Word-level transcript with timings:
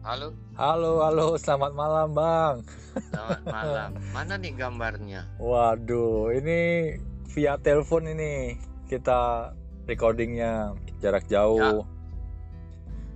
Halo, 0.00 0.32
Halo, 0.56 0.92
halo, 1.04 1.26
selamat 1.36 1.72
malam 1.76 2.08
Bang. 2.16 2.64
selamat 3.12 3.42
malam. 3.44 3.90
Mana 4.16 4.40
nih 4.40 4.56
gambarnya? 4.56 5.28
Waduh, 5.36 6.32
ini 6.32 6.96
via 7.28 7.60
telepon 7.60 8.08
ini 8.08 8.56
kita 8.88 9.52
recordingnya 9.84 10.72
jarak 11.04 11.28
jauh. 11.28 11.84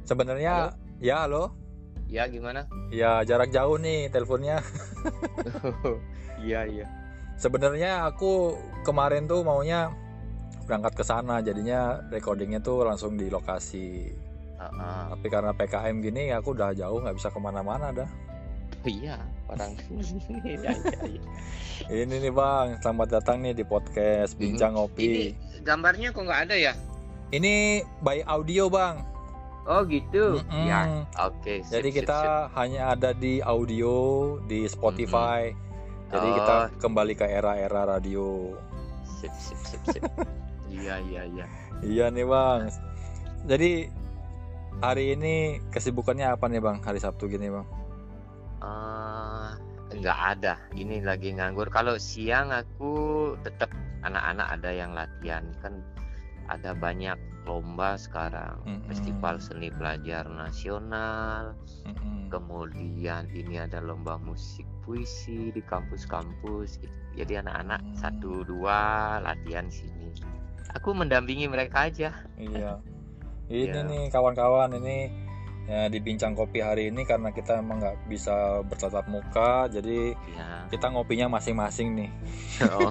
Sebenarnya 0.04 0.76
ya 1.00 1.24
halo, 1.24 1.56
Ya 2.12 2.28
gimana? 2.28 2.68
ya 2.92 3.24
jarak 3.24 3.48
jauh 3.48 3.80
nih 3.80 4.12
teleponnya. 4.12 4.60
Iya 6.42 6.66
iya. 6.66 6.86
Sebenarnya 7.38 8.02
aku 8.02 8.58
kemarin 8.82 9.30
tuh 9.30 9.46
maunya 9.46 9.94
berangkat 10.62 10.92
ke 10.94 11.04
sana, 11.04 11.38
jadinya 11.38 12.00
recordingnya 12.08 12.58
tuh 12.58 12.82
langsung 12.82 13.14
di 13.14 13.26
lokasi. 13.26 14.10
Ah, 14.56 15.10
Tapi 15.10 15.26
karena 15.26 15.50
PKM 15.50 15.96
gini, 15.98 16.30
aku 16.30 16.54
udah 16.54 16.70
jauh 16.70 17.02
nggak 17.02 17.18
bisa 17.18 17.28
ke 17.28 17.38
mana-mana 17.38 17.90
dah. 17.90 18.06
ah. 18.06 18.86
iya 18.86 19.18
orang. 19.46 19.74
Iya, 20.42 20.70
iya, 20.70 20.72
iya. 21.04 21.22
Ini 22.06 22.14
nih 22.20 22.32
Bang, 22.32 22.78
selamat 22.78 23.08
datang 23.12 23.42
nih 23.42 23.52
di 23.52 23.62
podcast 23.62 24.34
Bincang 24.34 24.72
Ini 24.72 24.78
Ngopi. 24.78 25.10
gambarnya 25.60 26.08
kok 26.10 26.22
nggak 26.22 26.40
ada 26.46 26.54
ya? 26.54 26.72
Ini 27.30 27.82
by 28.00 28.22
audio 28.22 28.70
Bang. 28.70 29.02
Oh 29.62 29.82
gitu. 29.84 30.38
Mm-mm. 30.42 30.66
Ya. 30.66 31.06
Oke. 31.20 31.62
sip, 31.62 31.70
Jadi 31.72 31.88
sip, 31.90 31.96
kita 32.02 32.18
sip. 32.18 32.54
hanya 32.54 32.94
ada 32.94 33.10
di 33.10 33.38
audio 33.38 33.94
di 34.42 34.66
Spotify. 34.66 35.50
Jadi 36.06 36.28
Oh. 36.28 36.34
kita 36.38 36.56
kembali 36.78 37.14
ke 37.14 37.24
era-era 37.24 37.86
radio. 37.88 38.54
Sip 39.18 39.32
sip 39.34 39.58
sip 39.64 39.82
sip. 39.90 40.02
Iya 40.72 40.96
iya 41.04 41.22
iya. 41.28 41.46
Iya 41.84 42.04
nih 42.08 42.24
Bang. 42.24 42.72
Jadi 43.44 43.92
hari 44.80 45.12
ini 45.12 45.60
kesibukannya 45.68 46.32
apa 46.32 46.48
nih 46.48 46.62
Bang? 46.64 46.80
Hari 46.80 46.98
Sabtu 46.98 47.28
gini 47.28 47.52
Bang. 47.52 47.66
Eh, 48.62 49.48
nggak 49.92 50.18
ada. 50.38 50.56
Ini 50.72 51.04
lagi 51.04 51.36
nganggur. 51.36 51.68
Kalau 51.68 52.00
siang 52.00 52.50
aku 52.50 52.94
tetap 53.44 53.68
anak-anak 54.02 54.48
ada 54.58 54.70
yang 54.72 54.96
latihan 54.96 55.44
kan 55.60 55.84
ada 56.48 56.72
banyak 56.72 57.14
lomba 57.44 57.98
sekarang. 57.98 58.56
Mm-mm. 58.64 58.86
Festival 58.88 59.36
seni 59.38 59.68
pelajar 59.70 60.24
nasional. 60.26 61.52
Mm-mm. 61.84 62.30
kemudian 62.32 63.28
ini 63.28 63.60
ada 63.60 63.84
lomba 63.84 64.16
musik 64.16 64.64
puisi 64.80 65.52
di 65.52 65.60
kampus-kampus 65.60 66.80
gitu. 66.80 66.96
jadi 67.12 67.44
anak-anak 67.44 67.84
Hmm. 67.84 67.92
satu 67.92 68.40
dua 68.48 68.80
latihan 69.20 69.68
sini 69.68 70.01
aku 70.70 70.94
mendampingi 70.94 71.50
mereka 71.50 71.90
aja 71.90 72.14
Iya. 72.38 72.78
Ini 73.52 73.68
Iya. 73.68 73.82
nih 73.84 74.02
kawan-kawan 74.08 74.72
ini 74.80 75.12
ya, 75.68 75.86
di 75.92 76.00
bincang 76.00 76.32
kopi 76.32 76.64
hari 76.64 76.88
ini 76.88 77.04
karena 77.04 77.28
kita 77.30 77.60
emang 77.60 77.84
nggak 77.84 78.08
bisa 78.08 78.64
bertatap 78.64 79.04
muka, 79.12 79.68
jadi 79.68 80.16
ya 80.32 80.64
kita 80.72 80.88
ngopinya 80.88 81.28
masing-masing 81.28 81.92
nih. 81.92 82.10
oh, 82.64 82.88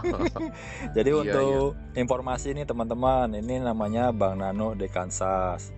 Jadi 0.95 1.09
Iya, 1.09 1.17
untuk 1.17 1.73
informasi 1.97 2.53
nih 2.53 2.69
teman-teman, 2.69 3.33
ini 3.33 3.57
namanya 3.57 4.13
Bang 4.13 4.37
Nano 4.37 4.77
de 4.77 4.85
Kansas. 4.85 5.73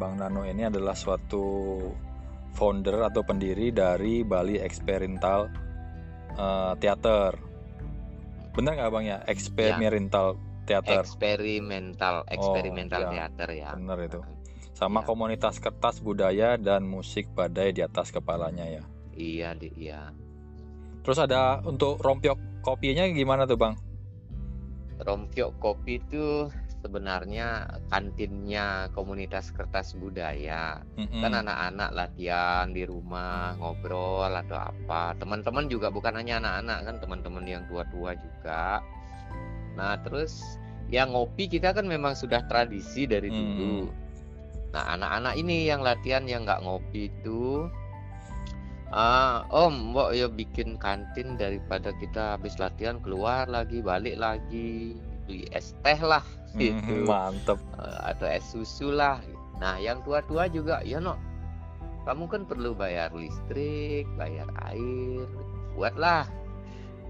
Bang 0.00 0.18
Nano 0.18 0.42
ini 0.42 0.66
adalah 0.66 0.98
suatu 0.98 1.78
founder 2.58 3.06
atau 3.06 3.22
pendiri 3.22 3.70
dari 3.70 4.26
Bali 4.26 4.58
Experimental 4.58 5.46
eh, 6.34 6.72
Theater. 6.82 7.38
Bener 8.58 8.74
nggak 8.74 8.90
bang 8.90 9.04
ya? 9.06 9.18
Experimental 9.30 10.34
Theater. 10.70 11.02
eksperimental 11.02 12.22
eksperimental 12.30 13.02
ya. 13.02 13.10
teater 13.10 13.50
ya 13.50 13.70
Bener 13.74 13.98
itu. 14.06 14.20
Sama 14.70 15.02
Iya. 15.02 15.08
komunitas 15.10 15.58
kertas 15.58 15.98
budaya 15.98 16.54
dan 16.54 16.86
musik 16.86 17.26
badai 17.34 17.74
di 17.74 17.82
atas 17.82 18.14
kepalanya 18.14 18.64
ya. 18.64 18.82
iya 19.12 19.52
di 19.52 19.68
iya 19.76 20.14
Terus 21.02 21.18
ada 21.18 21.58
untuk 21.64 21.98
rompiok 21.98 22.62
kopinya 22.62 23.02
gimana 23.10 23.44
tuh 23.44 23.56
bang? 23.56 23.74
Rompiok 25.00 25.56
Kopi 25.56 25.96
itu 25.96 26.52
sebenarnya 26.84 27.64
kantinnya 27.88 28.88
komunitas 28.92 29.48
kertas 29.52 29.96
budaya 29.96 30.80
Mm-mm. 30.96 31.20
kan 31.20 31.32
anak-anak 31.40 31.90
latihan 31.92 32.68
di 32.72 32.84
rumah 32.84 33.56
ngobrol 33.56 34.28
atau 34.32 34.60
apa 34.60 35.12
teman-teman 35.16 35.68
juga 35.68 35.88
bukan 35.92 36.16
hanya 36.20 36.40
anak-anak 36.40 36.78
kan 36.84 36.96
teman-teman 37.00 37.44
yang 37.44 37.62
tua-tua 37.68 38.16
juga 38.16 38.80
nah 39.78 39.98
terus 40.02 40.58
ya 40.90 41.06
ngopi 41.06 41.46
kita 41.46 41.70
kan 41.70 41.86
memang 41.86 42.18
sudah 42.18 42.42
tradisi 42.50 43.06
dari 43.06 43.30
Hmm. 43.30 43.38
dulu 43.38 43.74
nah 44.70 44.94
anak-anak 44.94 45.34
ini 45.34 45.66
yang 45.66 45.82
latihan 45.82 46.26
yang 46.26 46.46
nggak 46.46 46.62
ngopi 46.62 47.10
itu 47.10 47.66
ah 48.90 49.46
om 49.54 49.94
mbok 49.94 50.10
ya 50.14 50.26
bikin 50.26 50.74
kantin 50.78 51.38
daripada 51.38 51.94
kita 52.02 52.34
habis 52.34 52.58
latihan 52.58 52.98
keluar 52.98 53.46
lagi 53.46 53.78
balik 53.82 54.18
lagi 54.18 54.98
beli 55.26 55.46
es 55.54 55.78
teh 55.86 55.98
lah 55.98 56.22
gitu 56.58 57.06
Mm, 57.06 57.06
Mantep. 57.06 57.58
Eh, 57.78 57.98
atau 58.10 58.26
es 58.26 58.42
susu 58.42 58.90
lah. 58.90 59.22
Nah, 59.62 59.78
yang 59.78 60.02
tua-tua 60.02 60.50
juga, 60.50 60.82
ya 60.82 60.98
no, 60.98 61.14
kamu 62.02 62.26
kan 62.26 62.42
perlu 62.42 62.74
bayar 62.74 63.14
listrik, 63.14 64.02
bayar 64.18 64.50
air, 64.66 65.30
buatlah 65.78 66.26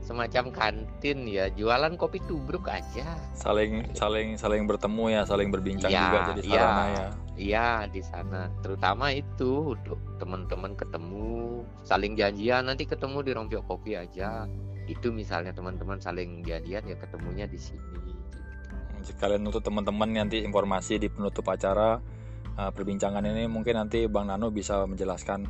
semacam 0.01 0.51
kantin 0.51 1.29
ya, 1.29 1.47
jualan 1.55 1.95
kopi 1.95 2.19
tubruk 2.27 2.67
aja. 2.67 3.15
Saling 3.37 3.93
saling 3.95 4.35
saling 4.35 4.65
bertemu 4.67 5.05
ya, 5.15 5.23
saling 5.29 5.49
berbincang 5.53 5.93
Iya, 5.93 6.03
juga 6.03 6.19
jadi 6.35 6.41
iya. 6.43 6.53
sarana 6.57 6.85
ya. 6.89 7.07
Iya 7.41 7.69
di 7.89 8.03
sana, 8.05 8.41
terutama 8.61 9.17
itu 9.17 9.73
untuk 9.73 9.97
teman-teman 10.21 10.77
ketemu, 10.77 11.65
saling 11.89 12.13
janjian 12.13 12.69
nanti 12.69 12.85
ketemu 12.85 13.19
di 13.25 13.31
Rompiok 13.33 13.65
Kopi 13.65 13.97
aja. 13.97 14.45
Itu 14.85 15.09
misalnya 15.15 15.55
teman-teman 15.55 15.97
saling 16.03 16.45
janjian 16.45 16.85
ya 16.85 16.97
ketemunya 17.01 17.49
di 17.49 17.57
sini. 17.57 18.13
Sekalian 19.01 19.49
untuk 19.49 19.65
teman-teman 19.65 20.13
nanti 20.13 20.45
informasi 20.45 21.01
di 21.01 21.09
penutup 21.09 21.49
acara 21.49 21.97
uh, 22.61 22.69
perbincangan 22.69 23.25
ini 23.25 23.49
mungkin 23.49 23.81
nanti 23.81 24.05
Bang 24.05 24.29
Nano 24.29 24.53
bisa 24.53 24.85
menjelaskan 24.85 25.49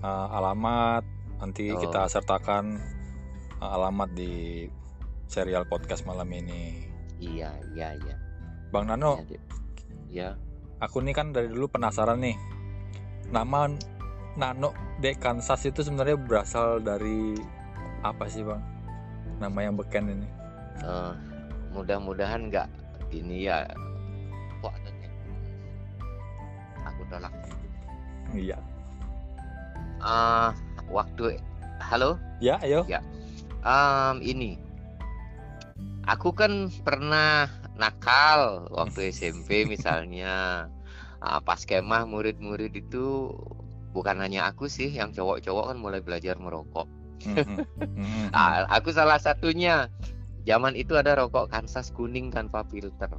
uh, 0.00 0.28
alamat, 0.32 1.04
nanti 1.44 1.68
Oh. 1.68 1.76
kita 1.76 2.08
sertakan 2.08 2.80
alamat 3.60 4.12
di 4.12 4.66
serial 5.26 5.64
podcast 5.66 6.04
malam 6.04 6.28
ini. 6.30 6.86
Iya, 7.16 7.56
iya, 7.72 7.96
iya. 7.96 8.16
Bang 8.68 8.90
Nano, 8.90 9.22
Iya, 9.24 9.26
Dek. 9.30 9.42
Ya. 10.06 10.28
aku 10.78 11.00
nih 11.00 11.16
kan 11.16 11.32
dari 11.32 11.48
dulu 11.48 11.66
penasaran 11.66 12.20
nih. 12.20 12.36
Nama 13.32 13.72
Nano 14.36 14.70
de 15.00 15.16
Kansas 15.16 15.64
itu 15.64 15.80
sebenarnya 15.80 16.20
berasal 16.20 16.84
dari 16.84 17.40
apa 18.04 18.28
sih, 18.28 18.44
Bang? 18.44 18.60
Nama 19.40 19.58
yang 19.64 19.74
beken 19.80 20.12
ini. 20.12 20.28
Eh, 20.84 21.12
mudah-mudahan 21.72 22.52
nggak 22.52 22.68
ini 23.12 23.48
ya 23.48 23.64
kok 24.60 24.72
ada 24.72 24.90
aku 26.84 27.02
tolak 27.08 27.32
Iya. 28.36 28.58
Ah, 30.02 30.52
waktu 30.92 31.40
halo 31.80 32.20
Ya, 32.42 32.60
ayo. 32.60 32.84
Am, 33.66 34.22
ini 34.22 34.54
aku 36.06 36.30
kan 36.30 36.70
pernah 36.86 37.50
nakal 37.74 38.70
waktu 38.70 39.10
SMP 39.10 39.66
misalnya 39.66 40.66
Ah, 41.18 41.40
pas 41.42 41.64
kemah 41.64 42.06
murid-murid 42.06 42.76
itu 42.76 43.34
bukan 43.90 44.20
hanya 44.22 44.46
aku 44.52 44.68
sih 44.70 44.92
yang 44.92 45.10
cowok-cowok 45.10 45.74
kan 45.74 45.78
mulai 45.80 45.98
belajar 45.98 46.38
merokok 46.38 46.86
Mhm. 47.24 47.58
Mhm. 47.80 48.28
Ah, 48.36 48.68
aku 48.68 48.92
salah 48.92 49.16
satunya. 49.16 49.88
Zaman 50.46 50.78
itu 50.78 50.94
ada 50.94 51.18
rokok 51.18 51.50
Kansas 51.50 51.90
kuning 51.90 52.30
tanpa 52.30 52.62
filter. 52.70 53.10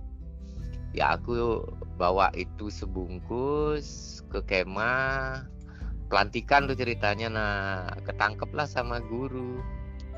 Ya 0.95 1.19
aku 1.19 1.66
bawa 2.00 2.31
itu 2.38 2.71
sebungkus 2.71 4.19
ke 4.31 4.39
kemah. 4.48 5.44
Pelantikan 6.07 6.71
tuh 6.71 6.77
ceritanya. 6.80 7.27
Nah, 7.27 7.92
ketangkep 8.07 8.48
lah 8.56 8.63
sama 8.63 9.04
guru. 9.04 9.60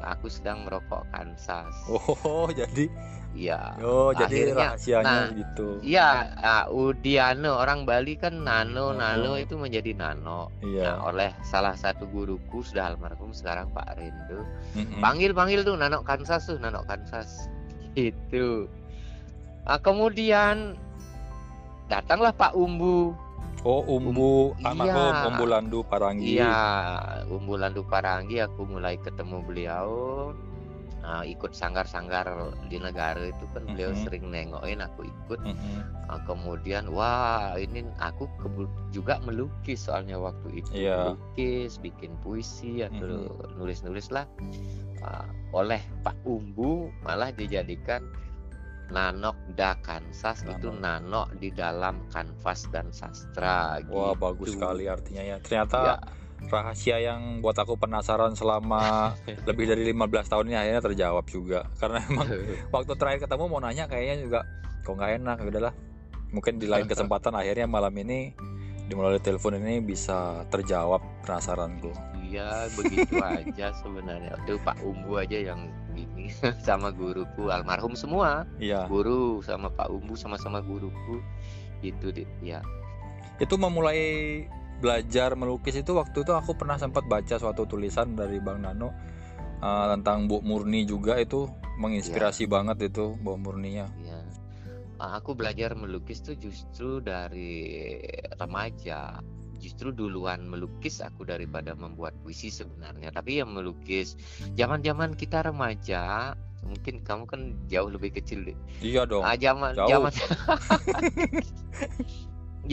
Aku 0.04 0.32
sedang 0.32 0.64
merokok 0.64 1.04
Kansas. 1.12 1.74
Oh, 1.88 2.48
jadi 2.60 2.88
Iya. 3.30 3.78
oh, 3.86 4.10
jadi 4.10 4.50
Akhirnya, 4.50 4.74
rahasianya 4.74 5.06
nah, 5.06 5.38
gitu. 5.38 5.68
Iya, 5.86 6.10
ah, 6.42 6.66
Udiano 6.74 7.62
orang 7.62 7.86
Bali 7.86 8.18
kan 8.18 8.42
nano, 8.42 8.90
nano 8.90 9.38
itu 9.38 9.54
menjadi 9.54 9.94
nano. 9.94 10.50
Iya. 10.66 10.98
Nah, 10.98 11.14
oleh 11.14 11.30
salah 11.46 11.78
satu 11.78 12.10
guruku 12.10 12.66
sudah 12.66 12.90
almarhum 12.90 13.30
sekarang 13.30 13.70
Pak 13.70 14.02
Rendo. 14.02 14.42
Mhm. 14.74 14.98
panggil 14.98 15.32
panggil 15.34 15.62
tuh 15.62 15.78
Nanok 15.78 16.06
Kansas 16.06 16.46
tuh 16.46 16.58
Nanok 16.62 16.86
Kansas 16.90 17.50
itu 17.98 18.70
nah, 19.66 19.82
kemudian 19.82 20.78
datanglah 21.90 22.34
Pak 22.34 22.54
Umbu 22.54 23.18
Oh, 23.62 23.84
Umbu 23.84 24.56
Iya. 24.56 24.72
almarhum 24.72 25.36
Umbu 25.36 25.46
Landu 25.46 25.80
Paranggi. 25.84 26.40
iya 26.40 26.56
Umbu 27.28 27.60
Landu 27.60 27.84
Paranggi 27.84 28.40
aku 28.40 28.64
mulai 28.64 28.96
ketemu 28.96 29.44
beliau 29.44 29.90
uh, 31.04 31.24
ikut 31.28 31.52
sanggar-sanggar 31.52 32.24
di 32.72 32.80
negara 32.80 33.20
itu 33.20 33.46
kan 33.52 33.68
beliau 33.68 33.92
Mhm. 33.92 34.00
sering 34.00 34.24
nengokin 34.32 34.80
aku 34.80 35.04
ikut 35.04 35.40
Mhm. 35.44 35.80
Uh, 36.08 36.20
kemudian 36.24 36.88
wah 36.90 37.54
ini 37.56 37.84
aku 38.00 38.26
juga 38.90 39.20
melukis 39.22 39.86
soalnya 39.86 40.16
waktu 40.16 40.64
itu 40.64 40.72
Iya. 40.88 41.14
melukis 41.14 41.76
bikin 41.78 42.16
puisi 42.24 42.80
atau 42.82 43.28
Mhm. 43.28 43.60
nulis-nulis 43.60 44.08
lah 44.10 44.24
Uh, 45.00 45.24
oleh 45.56 45.80
Pak 46.04 46.28
Umbu 46.28 46.92
malah 47.02 47.32
dijadikan 47.32 48.04
Nanok 48.90 49.38
da 49.54 49.78
Kansas 49.86 50.42
itu 50.46 50.74
Nanok 50.74 51.38
di 51.38 51.54
dalam 51.54 52.10
kanvas 52.10 52.66
dan 52.74 52.90
sastra 52.90 53.78
Wah, 53.90 54.14
gitu. 54.14 54.22
bagus 54.22 54.48
sekali 54.58 54.90
artinya 54.90 55.24
ya. 55.24 55.38
Ternyata 55.42 55.78
Ya, 55.80 55.96
rahasia 56.48 56.98
yang 57.04 57.44
buat 57.44 57.58
aku 57.60 57.76
penasaran 57.76 58.34
selama 58.34 59.14
lebih 59.50 59.70
dari 59.70 59.84
15 59.92 60.32
tahun 60.32 60.46
ini 60.50 60.58
akhirnya 60.58 60.84
terjawab 60.84 61.26
juga. 61.30 61.60
Karena 61.78 62.02
emang 62.08 62.28
waktu 62.76 62.94
terakhir 62.98 63.30
ketemu 63.30 63.44
mau 63.46 63.62
nanya 63.62 63.86
kayaknya 63.86 64.16
juga 64.26 64.40
kok 64.82 64.96
nggak 64.96 65.12
enak, 65.22 65.38
ya 65.44 65.48
udahlah. 65.52 65.74
Mungkin 66.34 66.58
di 66.58 66.68
lain 66.70 66.88
kesempatan 66.92 67.36
akhirnya 67.38 67.68
malam 67.70 67.94
ini 68.00 68.34
di 68.90 68.98
melalui 68.98 69.22
telepon 69.22 69.54
ini 69.62 69.86
bisa 69.86 70.50
terjawab 70.50 71.04
penasaranku. 71.22 71.94
Iya 72.26 72.70
begitu 72.74 73.22
aja 73.22 73.74
sebenarnya. 73.82 74.34
Itu 74.46 74.58
Pak 74.66 74.82
Umbu 74.82 75.22
aja 75.22 75.38
yang 75.38 75.70
sama 76.68 76.94
guruku 76.94 77.50
almarhum 77.50 77.94
semua. 77.94 78.46
Iya. 78.62 78.86
Guru 78.86 79.42
sama 79.42 79.70
Pak 79.74 79.90
Umbu 79.90 80.14
sama-sama 80.16 80.64
guruku 80.64 81.22
gitu 81.84 82.12
deh. 82.14 82.28
Ya. 82.44 82.64
Itu 83.40 83.56
memulai 83.56 84.44
belajar 84.80 85.36
melukis 85.36 85.76
itu 85.76 85.92
waktu 85.96 86.24
itu 86.24 86.32
aku 86.32 86.56
pernah 86.56 86.80
sempat 86.80 87.04
baca 87.08 87.36
suatu 87.36 87.68
tulisan 87.68 88.16
dari 88.16 88.40
Bang 88.40 88.64
Nano 88.64 88.96
uh, 89.60 89.88
tentang 89.96 90.32
Bu 90.32 90.40
Murni 90.40 90.88
juga 90.88 91.20
itu 91.20 91.52
menginspirasi 91.80 92.48
banget 92.48 92.92
itu 92.92 93.16
Bu 93.20 93.36
Murninya. 93.36 93.88
ya. 94.04 94.20
Aku 95.00 95.32
belajar 95.32 95.80
melukis 95.80 96.20
tuh 96.20 96.36
justru 96.36 97.00
dari 97.00 97.96
remaja. 98.36 99.24
Justru 99.60 99.92
duluan 99.92 100.48
melukis 100.48 101.00
aku 101.00 101.24
daripada 101.24 101.76
membuat 101.76 102.16
puisi 102.24 102.48
sebenarnya. 102.48 103.12
Tapi 103.12 103.44
yang 103.44 103.52
melukis 103.52 104.16
zaman-zaman 104.56 105.14
kita 105.14 105.44
remaja, 105.44 106.34
mungkin 106.64 107.04
kamu 107.04 107.24
kan 107.28 107.42
jauh 107.68 107.88
lebih 107.88 108.16
kecil 108.16 108.48
deh. 108.48 108.58
Iya 108.80 109.04
dong. 109.04 109.22
Ah, 109.22 109.36
zaman 109.36 109.76
jauh. 109.76 109.88
zaman 109.88 110.12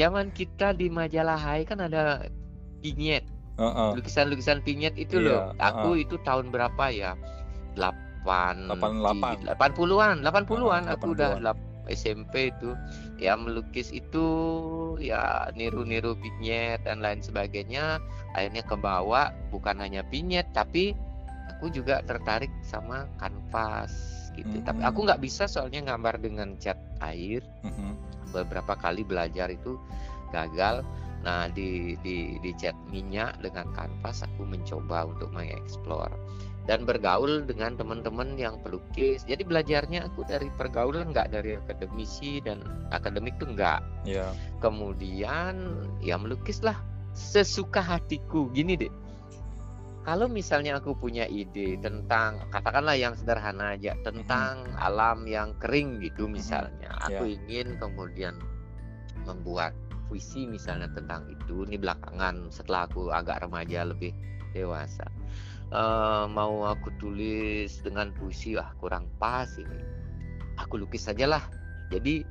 zaman 0.01 0.27
kita 0.31 0.73
di 0.73 0.87
majalah 0.87 1.37
Hai 1.37 1.63
kan 1.63 1.81
ada 1.81 2.27
vignette, 2.81 3.27
Heeh. 3.57 3.91
lukisan-lukisan 3.99 4.63
vignette 4.63 4.97
itu 4.97 5.19
Iya, 5.19 5.27
loh. 5.27 5.41
Aku 5.59 5.97
itu 5.97 6.17
tahun 6.23 6.51
berapa 6.51 6.85
ya? 6.93 7.13
8 7.75 8.71
88. 8.71 9.47
80-an, 9.47 10.15
80-an 10.23 10.83
Ah, 10.87 10.95
aku 10.95 11.15
udah 11.15 11.39
80-an. 11.39 11.43
lap- 11.43 11.66
SMP 11.89 12.51
itu 12.53 12.75
ya 13.17 13.35
melukis 13.39 13.91
itu 13.95 14.27
ya 15.01 15.51
niru-niru 15.55 16.15
vignette 16.19 16.85
dan 16.87 17.01
lain 17.03 17.23
sebagainya 17.23 17.99
akhirnya 18.35 18.63
kebawa 18.67 19.31
bukan 19.51 19.79
hanya 19.81 20.03
vignette 20.11 20.51
tapi 20.53 20.93
aku 21.57 21.73
juga 21.73 22.03
tertarik 22.05 22.51
sama 22.67 23.09
kanvas 23.23 23.93
gitu 24.37 24.61
tapi 24.63 24.85
Hmm. 24.85 24.91
aku 24.93 24.99
nggak 25.09 25.23
bisa 25.25 25.49
soalnya 25.49 25.81
gambar 25.95 26.21
dengan 26.21 26.55
cat 26.61 26.77
air 27.01 27.41
Mhm. 27.65 27.97
beberapa 28.37 28.77
kali 28.77 29.01
belajar 29.07 29.49
itu 29.49 29.81
gagal 30.35 30.85
nah 31.25 31.49
di 31.51 31.97
di 32.05 32.37
di 32.45 32.51
cat 32.55 32.77
minyak 32.93 33.41
dengan 33.41 33.67
kanvas 33.73 34.23
aku 34.23 34.45
mencoba 34.47 35.09
untuk 35.09 35.33
mengeksplor 35.33 36.13
dan 36.67 36.83
bergaul 36.83 37.47
dengan 37.47 37.79
teman-teman 37.79 38.35
yang 38.35 38.59
pelukis. 38.61 39.23
Jadi 39.23 39.47
belajarnya 39.47 40.11
aku 40.11 40.27
dari 40.27 40.51
pergaulan 40.59 41.15
nggak 41.15 41.31
dari 41.31 41.55
akademisi 41.55 42.43
dan 42.43 42.61
akademik 42.91 43.39
tuh 43.39 43.51
nggak. 43.55 43.81
Iya. 44.07 44.31
kemudian 44.63 45.55
ya 46.03 46.19
melukislah. 46.19 46.77
Sesuka 47.15 47.81
hatiku. 47.81 48.51
Gini 48.51 48.75
deh. 48.77 48.93
Kalau 50.07 50.31
misalnya 50.31 50.79
aku 50.79 50.95
punya 50.95 51.27
ide 51.27 51.75
tentang 51.83 52.39
katakanlah 52.55 52.95
yang 52.95 53.19
sederhana 53.19 53.75
aja 53.75 53.99
tentang 54.07 54.63
alam 54.79 55.27
yang 55.27 55.55
kering 55.59 55.99
gitu 55.99 56.31
misalnya. 56.31 56.95
Aku 57.11 57.27
ingin 57.27 57.75
kemudian 57.83 58.39
membuat 59.27 59.75
puisi 60.07 60.47
misalnya 60.47 60.87
tentang 60.95 61.27
itu. 61.27 61.67
Ini 61.67 61.79
belakangan 61.83 62.55
setelah 62.55 62.87
aku 62.87 63.11
agak 63.11 63.43
remaja 63.43 63.83
lebih 63.83 64.15
dewasa 64.55 65.11
Eh, 65.67 66.25
mau 66.31 66.63
aku 66.63 66.95
tulis 67.03 67.83
dengan 67.83 68.15
puisi 68.15 68.55
ah 68.55 68.71
kurang 68.79 69.11
pas 69.19 69.51
ini. 69.59 69.83
Aku 70.63 70.79
lukis 70.79 71.11
sajalah. 71.11 71.43
Jadi 71.91 72.23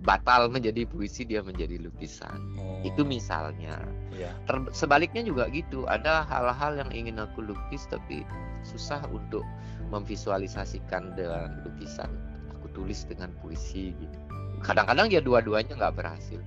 batal 0.00 0.48
menjadi 0.48 0.86
puisi 0.86 1.26
dia 1.26 1.42
menjadi 1.42 1.82
lukisan. 1.82 2.38
Oh, 2.56 2.80
itu 2.86 3.02
misalnya. 3.02 3.82
Iya. 4.14 4.30
Ter- 4.46 4.70
sebaliknya 4.70 5.26
juga 5.26 5.50
gitu. 5.50 5.90
Ada 5.90 6.22
hal-hal 6.30 6.78
yang 6.78 6.90
ingin 6.94 7.18
aku 7.18 7.42
lukis 7.42 7.90
tapi 7.90 8.22
susah 8.62 9.02
untuk 9.10 9.42
memvisualisasikan 9.90 11.18
dengan 11.18 11.66
lukisan. 11.66 12.14
Aku 12.54 12.70
tulis 12.70 13.02
dengan 13.10 13.34
puisi 13.42 13.90
gitu. 13.90 14.18
Kadang-kadang 14.62 15.10
ya 15.10 15.18
dua-duanya 15.18 15.74
nggak 15.74 15.98
berhasil. 15.98 16.38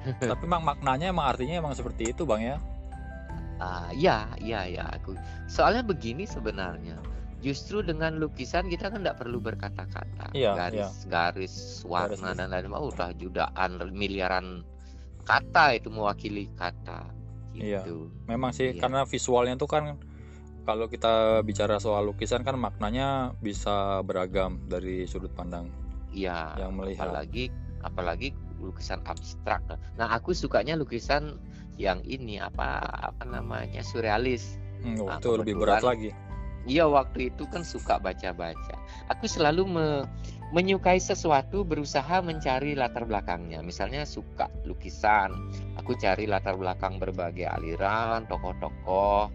Tapi 0.32 0.48
emang 0.48 0.64
maknanya 0.64 1.12
emang 1.12 1.28
artinya 1.28 1.60
emang 1.60 1.76
seperti 1.76 2.16
itu, 2.16 2.24
Bang 2.24 2.40
ya. 2.40 2.56
Ah, 3.60 3.92
ya, 3.92 4.24
ya, 4.40 4.64
ya. 4.64 4.88
Aku 4.96 5.12
soalnya 5.46 5.84
begini 5.84 6.24
sebenarnya. 6.24 6.96
Justru 7.40 7.80
dengan 7.80 8.20
lukisan 8.20 8.68
kita 8.68 8.92
kan 8.92 9.00
tidak 9.00 9.20
perlu 9.20 9.40
berkata-kata. 9.40 10.32
Iya, 10.32 10.52
garis, 10.56 11.08
garis, 11.08 11.54
warna 11.88 12.32
Garis. 12.32 12.36
dan 12.40 12.48
lain-lain. 12.52 12.76
Oh, 12.76 12.92
udah 12.92 13.12
jutaan 13.16 13.80
miliaran 13.92 14.60
kata 15.24 15.76
itu 15.76 15.88
mewakili 15.88 16.48
kata. 16.56 17.08
Iya. 17.56 17.84
Gitu. 17.84 18.08
Memang 18.28 18.52
sih 18.52 18.72
Iya. 18.76 18.80
karena 18.80 19.04
visualnya 19.04 19.56
tuh 19.56 19.68
kan 19.68 19.96
kalau 20.68 20.88
kita 20.88 21.40
bicara 21.40 21.80
soal 21.80 22.04
lukisan 22.12 22.44
kan 22.44 22.60
maknanya 22.60 23.32
bisa 23.40 24.04
beragam 24.04 24.60
dari 24.68 25.08
sudut 25.08 25.32
pandang 25.32 25.72
Iya. 26.12 26.60
yang 26.60 26.76
melihat. 26.76 27.08
Apalagi, 27.08 27.48
apalagi 27.80 28.28
lukisan 28.60 29.00
abstrak. 29.08 29.64
Nah, 29.96 30.12
aku 30.12 30.36
sukanya 30.36 30.76
lukisan 30.76 31.40
yang 31.80 32.04
ini 32.04 32.36
apa 32.36 32.76
apa 32.84 33.24
namanya 33.24 33.80
surrealis. 33.80 34.60
Hmm, 34.84 35.00
oh, 35.00 35.08
Nah, 35.08 35.16
itu 35.16 35.28
lebih 35.34 35.54
berat 35.56 35.80
lagi. 35.80 36.12
Iya 36.68 36.84
waktu 36.84 37.32
itu 37.32 37.48
kan 37.48 37.64
suka 37.64 37.96
baca-baca. 37.96 38.76
Aku 39.08 39.24
selalu 39.24 39.64
me- 39.64 40.04
menyukai 40.52 41.00
sesuatu 41.00 41.64
berusaha 41.64 42.20
mencari 42.20 42.76
latar 42.76 43.08
belakangnya. 43.08 43.64
Misalnya 43.64 44.04
suka 44.04 44.44
lukisan, 44.64 45.32
aku 45.80 45.96
cari 45.96 46.28
latar 46.28 46.60
belakang 46.60 47.00
berbagai 47.00 47.48
aliran, 47.48 48.28
tokoh-tokoh 48.28 49.32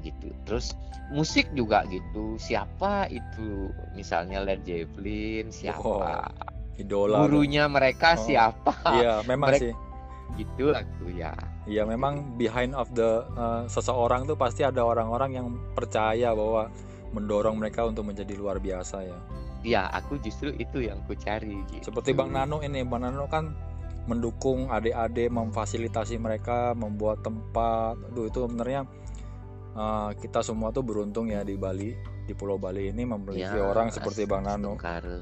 gitu. 0.00 0.28
Terus 0.44 0.76
musik 1.08 1.48
juga 1.54 1.84
gitu. 1.88 2.36
Siapa 2.36 3.08
itu? 3.08 3.72
Misalnya 3.96 4.44
Led 4.44 4.60
Zeppelin, 4.64 5.48
siapa? 5.48 5.80
Wow, 5.80 6.76
Idola. 6.76 7.24
dong. 7.24 7.40
Gurunya 7.40 7.64
mereka 7.64 8.16
Oh. 8.16 8.20
siapa? 8.20 8.74
Iya, 8.90 9.24
memang 9.24 9.48
Mereka- 9.54 9.64
sih. 9.64 9.74
Gitu 10.36 10.72
aku 10.72 11.10
ya. 11.14 11.32
Iya, 11.70 11.86
memang 11.86 12.34
behind 12.34 12.74
of 12.74 12.90
the 12.98 13.22
uh, 13.38 13.62
seseorang 13.70 14.26
tuh 14.26 14.34
pasti 14.34 14.66
ada 14.66 14.82
orang-orang 14.82 15.38
yang 15.38 15.46
percaya 15.78 16.34
bahwa 16.34 16.66
mendorong 17.14 17.62
mereka 17.62 17.86
untuk 17.86 18.10
menjadi 18.10 18.34
luar 18.34 18.58
biasa 18.58 19.06
ya. 19.06 19.18
Ya, 19.62 19.82
aku 19.94 20.18
justru 20.18 20.50
itu 20.58 20.82
yang 20.82 20.98
ku 21.06 21.14
cari 21.14 21.62
gitu. 21.70 21.94
Seperti 21.94 22.10
Bang 22.10 22.34
Nano 22.34 22.58
ini, 22.58 22.82
Bang 22.82 23.06
Nano 23.06 23.30
kan 23.30 23.54
mendukung 24.10 24.66
adik-adik, 24.66 25.30
memfasilitasi 25.30 26.18
mereka, 26.18 26.74
membuat 26.74 27.22
tempat. 27.22 27.94
Aduh, 28.10 28.26
itu 28.26 28.40
sebenarnya 28.42 28.88
uh, 29.78 30.10
kita 30.18 30.42
semua 30.42 30.74
tuh 30.74 30.82
beruntung 30.82 31.30
ya 31.30 31.46
di 31.46 31.54
Bali, 31.54 31.94
di 32.26 32.32
Pulau 32.34 32.58
Bali 32.58 32.90
ini 32.90 33.06
memiliki 33.06 33.46
Ya, 33.46 33.62
orang 33.62 33.94
seperti 33.94 34.26
Bang 34.26 34.42
Nano. 34.42 34.74
Stungkare. 34.74 35.18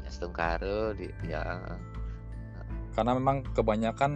Ya, 0.00 0.08
Stungkare 0.08 0.76
di- 0.96 1.16
ya 1.28 1.42
Karena 2.94 3.12
memang 3.18 3.42
kebanyakan 3.54 4.12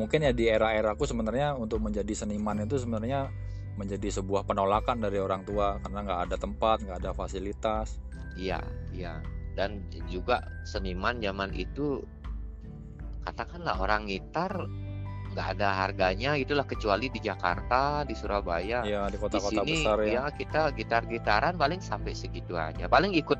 mungkin 0.00 0.24
ya 0.24 0.32
di 0.32 0.48
era-eraku 0.48 1.04
sebenarnya 1.04 1.52
untuk 1.60 1.84
menjadi 1.84 2.16
seniman 2.16 2.64
itu 2.64 2.80
sebenarnya 2.80 3.28
menjadi 3.76 4.08
sebuah 4.20 4.48
penolakan 4.48 5.04
dari 5.04 5.20
orang 5.20 5.44
tua 5.44 5.76
karena 5.84 6.00
nggak 6.04 6.20
ada 6.28 6.36
tempat, 6.40 6.76
nggak 6.84 6.98
ada 7.04 7.12
fasilitas. 7.12 8.00
iya 8.38 8.62
iya 8.94 9.20
dan 9.58 9.82
juga 10.06 10.40
seniman 10.64 11.18
zaman 11.20 11.50
itu 11.52 12.00
katakanlah 13.26 13.76
orang 13.82 14.06
gitar 14.08 14.70
nggak 15.30 15.46
ada 15.58 15.68
harganya 15.86 16.34
itulah 16.34 16.66
kecuali 16.66 17.06
di 17.06 17.22
Jakarta 17.22 18.02
di 18.02 18.18
Surabaya 18.18 18.82
Ya 18.82 19.06
di 19.06 19.14
di 19.14 19.18
kota-kota 19.18 19.62
sini 19.62 19.74
besar 19.78 19.98
ya. 20.02 20.10
ya 20.10 20.24
kita 20.34 20.62
gitar-gitaran 20.74 21.54
paling 21.54 21.78
sampai 21.78 22.14
segitu 22.18 22.58
aja 22.58 22.90
paling 22.90 23.14
ikut 23.14 23.38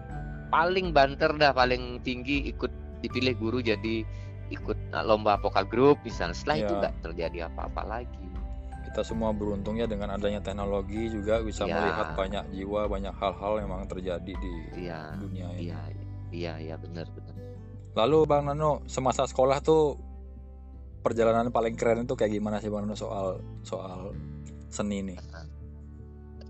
paling 0.55 0.95
banter 0.95 1.35
dah 1.35 1.51
paling 1.51 1.99
tinggi 2.07 2.47
ikut 2.51 2.71
dipilih 3.03 3.35
guru 3.39 3.59
jadi 3.59 4.07
ikut 4.51 4.77
nah, 4.91 5.07
lomba 5.07 5.39
vokal 5.39 5.65
grup 5.65 5.97
misalnya 6.03 6.35
setelah 6.35 6.57
itu 6.61 6.73
Ya. 6.75 6.79
nggak 6.83 6.95
terjadi 7.01 7.39
apa-apa 7.49 7.83
lagi 7.87 8.27
kita 8.91 9.07
semua 9.07 9.31
beruntung 9.31 9.79
ya 9.79 9.87
dengan 9.87 10.11
adanya 10.11 10.43
teknologi 10.43 11.07
juga 11.07 11.39
bisa 11.47 11.63
Iya. 11.63 11.79
melihat 11.79 12.07
banyak 12.19 12.45
jiwa, 12.51 12.91
banyak 12.91 13.15
hal-hal 13.15 13.63
yang 13.63 13.71
memang 13.71 13.87
terjadi 13.87 14.33
di 14.35 14.53
Iya, 14.75 15.15
dunia 15.15 15.47
ini. 15.55 15.71
iya, 15.71 15.81
iya, 16.35 16.53
iya 16.59 16.75
benar 16.75 17.07
benar. 17.15 17.39
Lalu 17.95 18.19
Bang 18.27 18.51
Nano, 18.51 18.83
semasa 18.91 19.31
sekolah 19.31 19.63
tuh 19.63 19.95
perjalanan 21.07 21.55
paling 21.55 21.79
keren 21.79 22.03
itu 22.03 22.19
kayak 22.19 22.35
gimana 22.35 22.59
sih 22.59 22.67
Bang 22.67 22.91
Nano 22.91 22.99
soal 22.99 23.39
soal 23.63 24.11
seni 24.67 25.07
nih? 25.07 25.19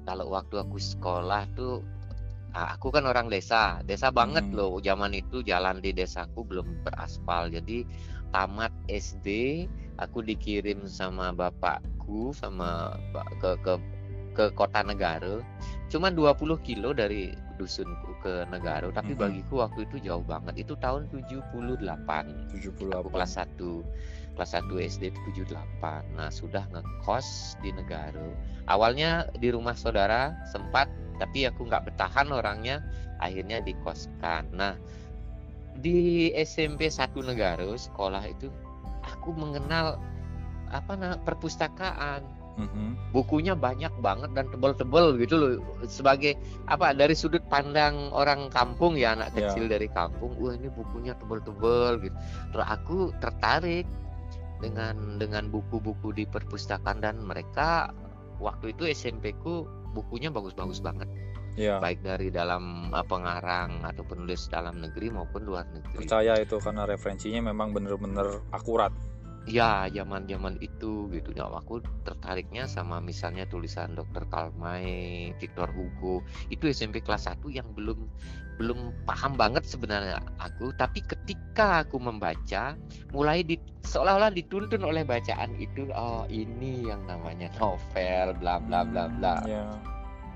Kalau 0.09 0.33
waktu 0.33 0.65
aku 0.65 0.81
sekolah 0.81 1.45
tuh, 1.53 1.85
ah, 2.55 2.75
aku 2.75 2.91
kan 2.91 3.07
orang 3.07 3.31
desa, 3.31 3.81
desa 3.87 4.11
banget 4.11 4.47
Hmm. 4.51 4.57
loh. 4.59 4.73
Zaman 4.83 5.15
itu 5.15 5.43
jalan 5.45 5.79
di 5.83 5.95
desaku 5.95 6.43
belum 6.47 6.83
beraspal, 6.87 7.51
jadi 7.51 7.85
tamat 8.31 8.71
SD 8.87 9.67
aku 9.99 10.23
dikirim 10.23 10.87
sama 10.87 11.35
bapakku 11.35 12.31
sama 12.35 12.95
ke 13.43 13.59
ke 13.63 13.75
ke 14.31 14.45
kota 14.55 14.87
Negara. 14.87 15.43
Cuma 15.91 16.15
20 16.15 16.55
kilo 16.63 16.95
dari 16.95 17.35
dusunku 17.59 18.15
ke 18.23 18.47
Negara, 18.49 18.89
tapi 18.95 19.13
Mhm. 19.13 19.21
bagiku 19.21 19.67
waktu 19.67 19.85
itu 19.91 20.01
jauh 20.07 20.23
banget. 20.25 20.65
Itu 20.65 20.79
tahun 20.79 21.11
78. 21.11 22.47
78. 22.55 23.03
Aku 23.05 23.11
kelas 23.11 23.33
1 23.37 23.83
kelas 24.37 24.57
1 24.57 24.71
SD 24.79 25.03
itu 25.13 25.45
78 25.47 26.17
nah 26.17 26.31
sudah 26.33 26.65
ngekos 26.71 27.59
di 27.61 27.71
negara 27.75 28.23
awalnya 28.71 29.27
di 29.37 29.51
rumah 29.51 29.75
saudara 29.75 30.33
sempat 30.49 30.87
tapi 31.21 31.45
aku 31.45 31.69
nggak 31.69 31.93
bertahan 31.93 32.33
orangnya. 32.33 32.81
Akhirnya 33.21 33.61
dikoskan. 33.61 34.49
Nah 34.57 34.81
di 35.77 36.33
SMP 36.33 36.89
satu 36.89 37.21
negara 37.21 37.69
sekolah 37.77 38.25
itu 38.25 38.49
aku 39.05 39.37
mengenal 39.37 40.01
apa 40.73 40.97
nah 40.97 41.15
perpustakaan. 41.21 42.41
Mhm. 42.51 43.15
bukunya 43.17 43.57
banyak 43.57 43.89
banget 44.05 44.37
dan 44.37 44.45
tebal-tebal 44.53 45.17
gitu 45.17 45.39
loh. 45.39 45.53
Sebagai 45.89 46.37
apa 46.69 46.93
dari 46.93 47.17
sudut 47.17 47.41
pandang 47.49 48.13
orang 48.13 48.53
kampung 48.53 49.01
ya 49.01 49.17
anak 49.17 49.33
Ya. 49.33 49.49
kecil 49.49 49.65
dari 49.71 49.89
kampung 49.89 50.37
wah 50.37 50.53
ini 50.53 50.69
bukunya 50.69 51.17
tebal-tebal 51.17 52.05
gitu. 52.05 52.13
Terus 52.53 52.67
aku 52.69 52.97
tertarik 53.23 53.89
dengan 54.61 55.17
dengan 55.17 55.49
buku-buku 55.49 56.13
di 56.15 56.25
perpustakaan 56.29 57.01
dan 57.01 57.21
mereka 57.21 57.91
waktu 58.41 58.73
itu 58.77 58.89
SMP 58.89 59.37
ku 59.41 59.65
bukunya 59.93 60.31
bagus-bagus 60.31 60.81
banget. 60.81 61.09
Iya, 61.59 61.83
baik 61.83 62.07
dari 62.07 62.31
dalam 62.31 62.95
uh, 62.95 63.03
pengarang 63.03 63.83
atau 63.83 64.07
penulis 64.07 64.47
dalam 64.47 64.79
negeri 64.79 65.11
maupun 65.11 65.43
luar 65.43 65.67
negeri. 65.75 66.07
Percaya 66.07 66.39
itu 66.39 66.63
karena 66.63 66.87
referensinya 66.87 67.51
memang 67.51 67.75
bener-bener 67.75 68.41
akurat. 68.55 68.95
Ya, 69.49 69.89
zaman-zaman 69.89 70.61
itu 70.61 71.09
gitu. 71.09 71.33
Ya, 71.33 71.49
aku 71.49 71.81
tertariknya 72.05 72.69
sama 72.69 73.01
misalnya 73.01 73.49
tulisan 73.49 73.97
Dr. 73.97 74.29
Karl 74.29 74.53
May, 74.61 75.33
Victor 75.41 75.73
Hugo. 75.73 76.21
Itu 76.53 76.69
SMP 76.69 77.01
kelas 77.01 77.25
1 77.25 77.49
yang 77.49 77.73
belum 77.73 78.05
belum 78.61 78.93
paham 79.09 79.41
banget 79.41 79.65
sebenarnya 79.65 80.21
aku, 80.37 80.69
tapi 80.77 81.01
ketika 81.01 81.81
aku 81.81 81.97
membaca, 81.97 82.77
mulai 83.09 83.41
di 83.41 83.57
seolah-olah 83.89 84.29
dituntun 84.37 84.85
oleh 84.85 85.01
bacaan 85.01 85.57
itu, 85.57 85.89
oh 85.97 86.29
ini 86.29 86.85
yang 86.85 87.01
namanya 87.09 87.49
novel, 87.57 88.37
bla 88.37 88.61
bla 88.61 88.85
bla 88.85 89.09
bla. 89.09 89.41
Ya. 89.49 89.65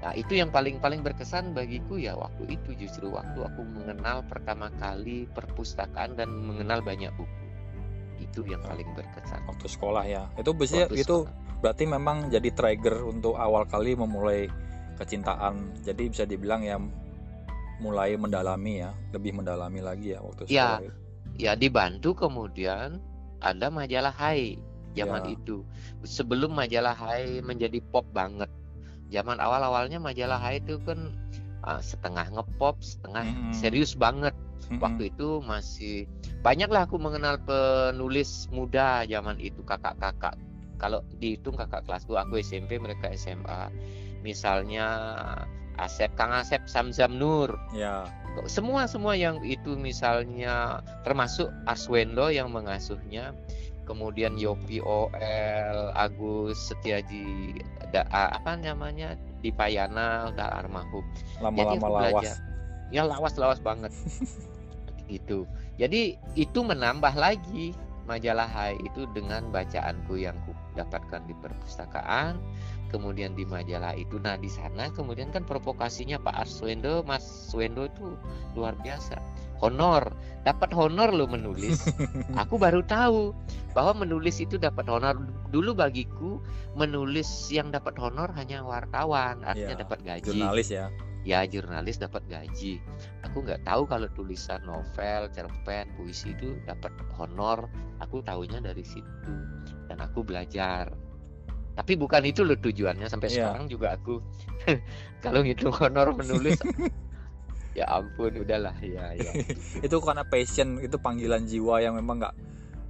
Nah, 0.01 0.17
itu 0.17 0.41
yang 0.41 0.49
paling 0.49 0.81
paling 0.81 1.05
berkesan 1.05 1.53
bagiku 1.53 2.01
ya 2.01 2.17
waktu 2.17 2.57
itu 2.57 2.73
justru 2.81 3.13
waktu 3.13 3.45
aku 3.45 3.61
mengenal 3.61 4.25
pertama 4.25 4.73
kali 4.81 5.29
perpustakaan 5.37 6.17
dan 6.17 6.33
mengenal 6.33 6.81
banyak 6.81 7.13
buku. 7.21 7.44
Itu 8.35 8.43
yang 8.45 8.63
paling 8.63 8.91
berkesan. 8.93 9.41
Waktu 9.47 9.67
sekolah 9.67 10.05
ya. 10.05 10.23
Itu 10.35 10.51
Waktu 10.53 10.99
itu 10.99 11.17
sekolah. 11.23 11.61
berarti 11.63 11.85
memang 11.87 12.29
jadi 12.29 12.51
trigger 12.51 13.07
untuk 13.07 13.39
awal 13.39 13.63
kali 13.65 13.95
memulai 13.95 14.51
kecintaan. 14.99 15.71
Jadi 15.81 16.11
bisa 16.11 16.27
dibilang 16.27 16.63
ya 16.63 16.77
mulai 17.79 18.15
mendalami 18.15 18.83
ya, 18.83 18.91
lebih 19.11 19.35
mendalami 19.35 19.79
lagi 19.79 20.15
ya 20.15 20.21
waktu 20.21 20.47
Ya. 20.47 20.79
sekolah. 20.79 20.83
itu. 20.83 20.95
ya 21.35 21.53
dibantu 21.55 22.15
kemudian 22.15 23.03
ada 23.41 23.67
majalah 23.67 24.15
Hai 24.15 24.55
zaman 24.95 25.27
Ya. 25.27 25.35
itu 25.35 25.67
sebelum 26.07 26.55
majalah 26.55 26.95
Hai 26.95 27.43
menjadi 27.43 27.83
pop 27.91 28.07
banget 28.15 28.47
zaman 29.11 29.43
awal-awalnya 29.43 29.99
majalah 29.99 30.39
Hai 30.39 30.63
itu 30.63 30.79
kan 30.87 31.11
uh, 31.67 31.83
setengah 31.83 32.31
ngepop 32.31 32.79
setengah 32.79 33.27
Mm-mm. 33.27 33.51
serius 33.51 33.99
banget 33.99 34.31
Mm-mm. 34.71 34.79
waktu 34.79 35.11
itu 35.11 35.43
masih 35.43 36.07
banyaklah 36.45 36.85
aku 36.85 37.01
mengenal 37.01 37.41
penulis 37.41 38.47
muda 38.53 39.09
zaman 39.09 39.41
itu 39.41 39.65
kakak-kakak. 39.65 40.37
Kalau 40.77 41.01
dihitung 41.17 41.57
kakak 41.57 41.89
kelasku 41.89 42.13
aku 42.21 42.45
SMP 42.45 42.77
mereka 42.77 43.09
SMA 43.17 43.73
misalnya 44.21 44.87
Asep 45.81 46.13
Kang 46.15 46.31
Asep 46.31 46.69
Samzam 46.69 47.17
Nur. 47.17 47.57
Ya. 47.73 48.05
semua 48.51 48.85
semua 48.91 49.15
yang 49.15 49.41
itu 49.47 49.79
misalnya 49.79 50.85
termasuk 51.03 51.49
Arswendo 51.65 52.29
yang 52.29 52.53
mengasuhnya. 52.53 53.33
Kemudian 53.85 54.41
Yopi 54.41 54.81
OL 54.81 55.93
Agus 55.93 56.57
Setiaji 56.57 57.61
da, 57.93 58.09
apa 58.09 58.57
namanya? 58.57 59.13
Di 59.45 59.53
Payana 59.53 60.33
udah 60.33 60.65
almarhum 60.65 61.05
Lama-lama 61.37 62.09
lawas. 62.09 62.41
ya 62.89 63.05
lawas-lawas 63.05 63.61
banget. 63.61 63.93
Gitu 65.13 65.45
jadi 65.81 66.15
itu 66.39 66.61
menambah 66.63 67.15
lagi 67.19 67.75
majalah 68.05 68.47
Hai 68.47 68.77
itu 68.85 69.09
dengan 69.17 69.49
bacaanku 69.49 70.21
yang 70.21 70.37
ku 70.45 70.53
dapatkan 70.77 71.25
di 71.25 71.35
perpustakaan 71.41 72.37
kemudian 72.93 73.33
di 73.35 73.43
majalah 73.49 73.97
itu 73.97 74.21
nah 74.21 74.37
di 74.37 74.47
sana 74.47 74.93
kemudian 74.93 75.33
kan 75.33 75.43
provokasinya 75.43 76.21
Pak 76.21 76.47
Arswendo 76.47 77.03
Mas 77.03 77.25
Swendo 77.25 77.89
itu 77.89 78.15
luar 78.55 78.77
biasa. 78.79 79.19
Honor 79.65 80.13
dapat 80.45 80.77
honor 80.77 81.11
lo 81.11 81.25
menulis. 81.25 81.89
Aku 82.43 82.61
baru 82.61 82.85
tahu 82.85 83.33
bahwa 83.73 84.05
menulis 84.05 84.39
itu 84.39 84.61
dapat 84.61 84.85
honor. 84.93 85.17
Dulu 85.49 85.73
bagiku 85.73 86.43
menulis 86.77 87.49
yang 87.49 87.73
dapat 87.73 87.97
honor 87.97 88.29
hanya 88.37 88.61
wartawan 88.61 89.41
artinya 89.43 89.75
Ya, 89.75 89.83
dapat 89.83 89.99
gaji. 90.05 90.27
Jurnalis 90.29 90.69
ya. 90.69 90.93
Ya 91.25 91.43
jurnalis 91.49 91.97
dapat 91.97 92.21
gaji. 92.29 92.79
Aku 93.25 93.41
nggak 93.41 93.65
tahu 93.65 93.89
kalau 93.89 94.07
tulisan 94.13 94.61
novel 94.63 95.27
cerpen 95.33 95.89
puisi 95.97 96.37
itu 96.37 96.61
dapat 96.69 96.93
honor. 97.17 97.67
Aku 98.05 98.21
tahunya 98.21 98.61
dari 98.61 98.85
situ. 98.85 99.33
Dan 99.89 99.99
aku 100.05 100.21
belajar. 100.21 100.93
Tapi 101.75 101.99
bukan 101.99 102.23
itu 102.29 102.45
loh 102.47 102.55
tujuannya. 102.61 103.09
Sampai 103.09 103.33
Iya. 103.33 103.51
sekarang 103.51 103.67
juga 103.67 103.97
aku 103.97 104.21
kalau 105.25 105.41
ngitung 105.43 105.75
honor 105.81 106.13
menulis 106.15 106.61
ya 107.75 107.89
ampun 107.91 108.39
udahlah. 108.39 108.77
Ya 108.85 109.17
ya. 109.19 109.33
Itu 109.87 109.99
karena 109.99 110.23
passion 110.23 110.79
itu 110.79 110.95
panggilan 111.01 111.49
jiwa 111.49 111.83
yang 111.83 111.99
memang 111.99 112.23
nggak 112.23 112.35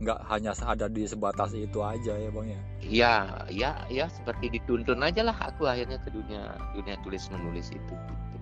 nggak 0.05 0.21
hanya 0.29 0.53
ada 0.61 0.87
di 0.87 1.03
sebatas 1.05 1.51
itu 1.53 1.81
aja 1.81 2.13
ya 2.15 2.29
bang 2.29 2.47
ya 2.47 2.61
ya 2.85 3.15
ya 3.49 3.71
ya 3.89 4.07
seperti 4.07 4.53
dituntun 4.53 5.01
aja 5.01 5.25
lah 5.25 5.35
aku 5.35 5.65
akhirnya 5.65 5.97
ke 5.99 6.13
dunia 6.13 6.53
dunia 6.77 6.95
tulis 7.01 7.25
menulis 7.33 7.73
itu 7.73 7.95
gitu. 7.97 8.39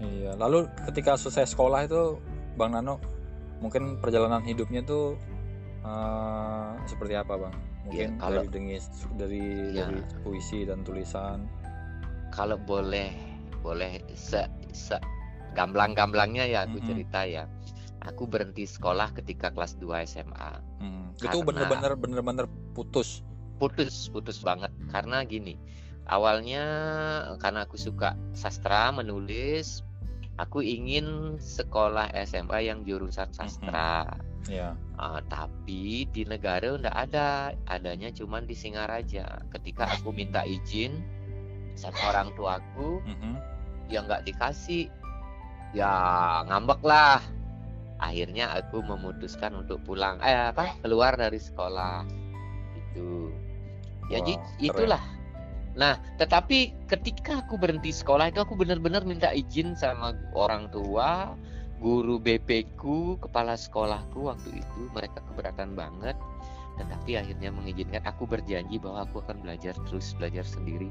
iya 0.00 0.32
lalu 0.34 0.64
ketika 0.88 1.14
selesai 1.14 1.52
sekolah 1.52 1.84
itu 1.84 2.16
bang 2.56 2.72
Nano 2.72 2.96
mungkin 3.60 4.00
perjalanan 4.00 4.40
hidupnya 4.42 4.80
tuh 4.82 5.14
eh, 5.84 6.68
seperti 6.88 7.14
apa 7.14 7.34
bang 7.36 7.54
mungkin 7.84 8.08
Ya, 8.08 8.18
kalau- 8.18 8.42
dari 8.44 8.50
dengis 8.50 8.84
dari 9.14 9.44
Ya. 9.72 9.86
dari 9.86 10.00
puisi 10.22 10.64
dan 10.64 10.82
tulisan 10.82 11.44
kalau 12.28 12.56
boleh 12.58 13.12
boleh 13.60 13.98
se, 14.14 14.44
se 14.70 14.96
gamblang-gamblangnya 15.52 16.44
ya 16.46 16.58
aku 16.64 16.78
Mhm. 16.78 16.86
cerita 16.86 17.20
ya 17.26 17.44
aku 18.04 18.26
berhenti 18.26 18.64
sekolah 18.64 19.10
ketika 19.14 19.50
kelas 19.50 19.74
2 19.80 20.04
SMA 20.06 20.52
Hmm, 20.78 21.10
itu 21.18 21.38
bener-bener 21.42 21.98
bener-bener 21.98 22.46
putus. 22.74 23.22
Putus 23.58 24.06
putus 24.10 24.38
banget. 24.38 24.70
Karena 24.94 25.26
gini 25.26 25.58
awalnya 26.06 26.64
karena 27.42 27.66
aku 27.66 27.76
suka 27.76 28.14
sastra 28.32 28.88
menulis 28.94 29.82
aku 30.38 30.62
ingin 30.62 31.36
sekolah 31.42 32.14
SMA 32.22 32.70
yang 32.70 32.86
jurusan 32.86 33.28
sastra. 33.34 34.06
Ya. 34.46 34.78
Ah, 34.96 35.20
tapi 35.26 36.06
di 36.08 36.22
negara 36.24 36.78
ndak 36.78 36.94
ada. 36.94 37.52
Adanya 37.66 38.08
cuman 38.14 38.46
di 38.46 38.54
Singaraja. 38.54 39.42
Ketika 39.52 39.90
aku 39.90 40.14
minta 40.14 40.46
izin 40.46 41.02
sama 41.74 41.98
orang 42.14 42.30
tuaku 42.38 43.02
Mhm. 43.02 43.34
ya 43.90 44.06
nggak 44.06 44.24
dikasih. 44.24 44.86
Ya 45.76 45.90
ngambek 46.48 46.80
lah 46.80 47.20
akhirnya 47.98 48.54
aku 48.54 48.82
memutuskan 48.82 49.54
untuk 49.58 49.82
pulang 49.82 50.22
eh 50.22 50.54
apa 50.54 50.78
keluar 50.82 51.18
dari 51.18 51.38
sekolah. 51.38 52.06
Itu 52.74 53.30
ya 54.10 54.22
Wah, 54.22 54.26
keren. 54.26 54.62
itulah. 54.62 55.02
Nah 55.78 55.94
tetapi 56.18 56.88
ketika 56.90 57.42
aku 57.42 57.58
berhenti 57.58 57.90
sekolah 57.90 58.30
itu 58.30 58.42
aku 58.42 58.54
benar-benar 58.54 59.02
minta 59.02 59.30
izin 59.34 59.74
sama 59.74 60.14
orang 60.34 60.70
tua 60.70 61.34
guru 61.78 62.18
BP 62.18 62.74
ku 62.74 63.18
kepala 63.18 63.54
sekolahku 63.54 64.30
waktu 64.30 64.62
itu. 64.62 64.80
Mereka 64.94 65.22
keberatan 65.34 65.74
banget. 65.78 66.14
Tetapi 66.78 67.18
akhirnya 67.18 67.50
mengizinkan 67.50 68.06
aku 68.06 68.30
berjanji 68.30 68.78
bahwa 68.78 69.02
aku 69.02 69.18
akan 69.26 69.42
belajar 69.42 69.74
terus 69.90 70.14
belajar 70.14 70.46
sendiri 70.46 70.86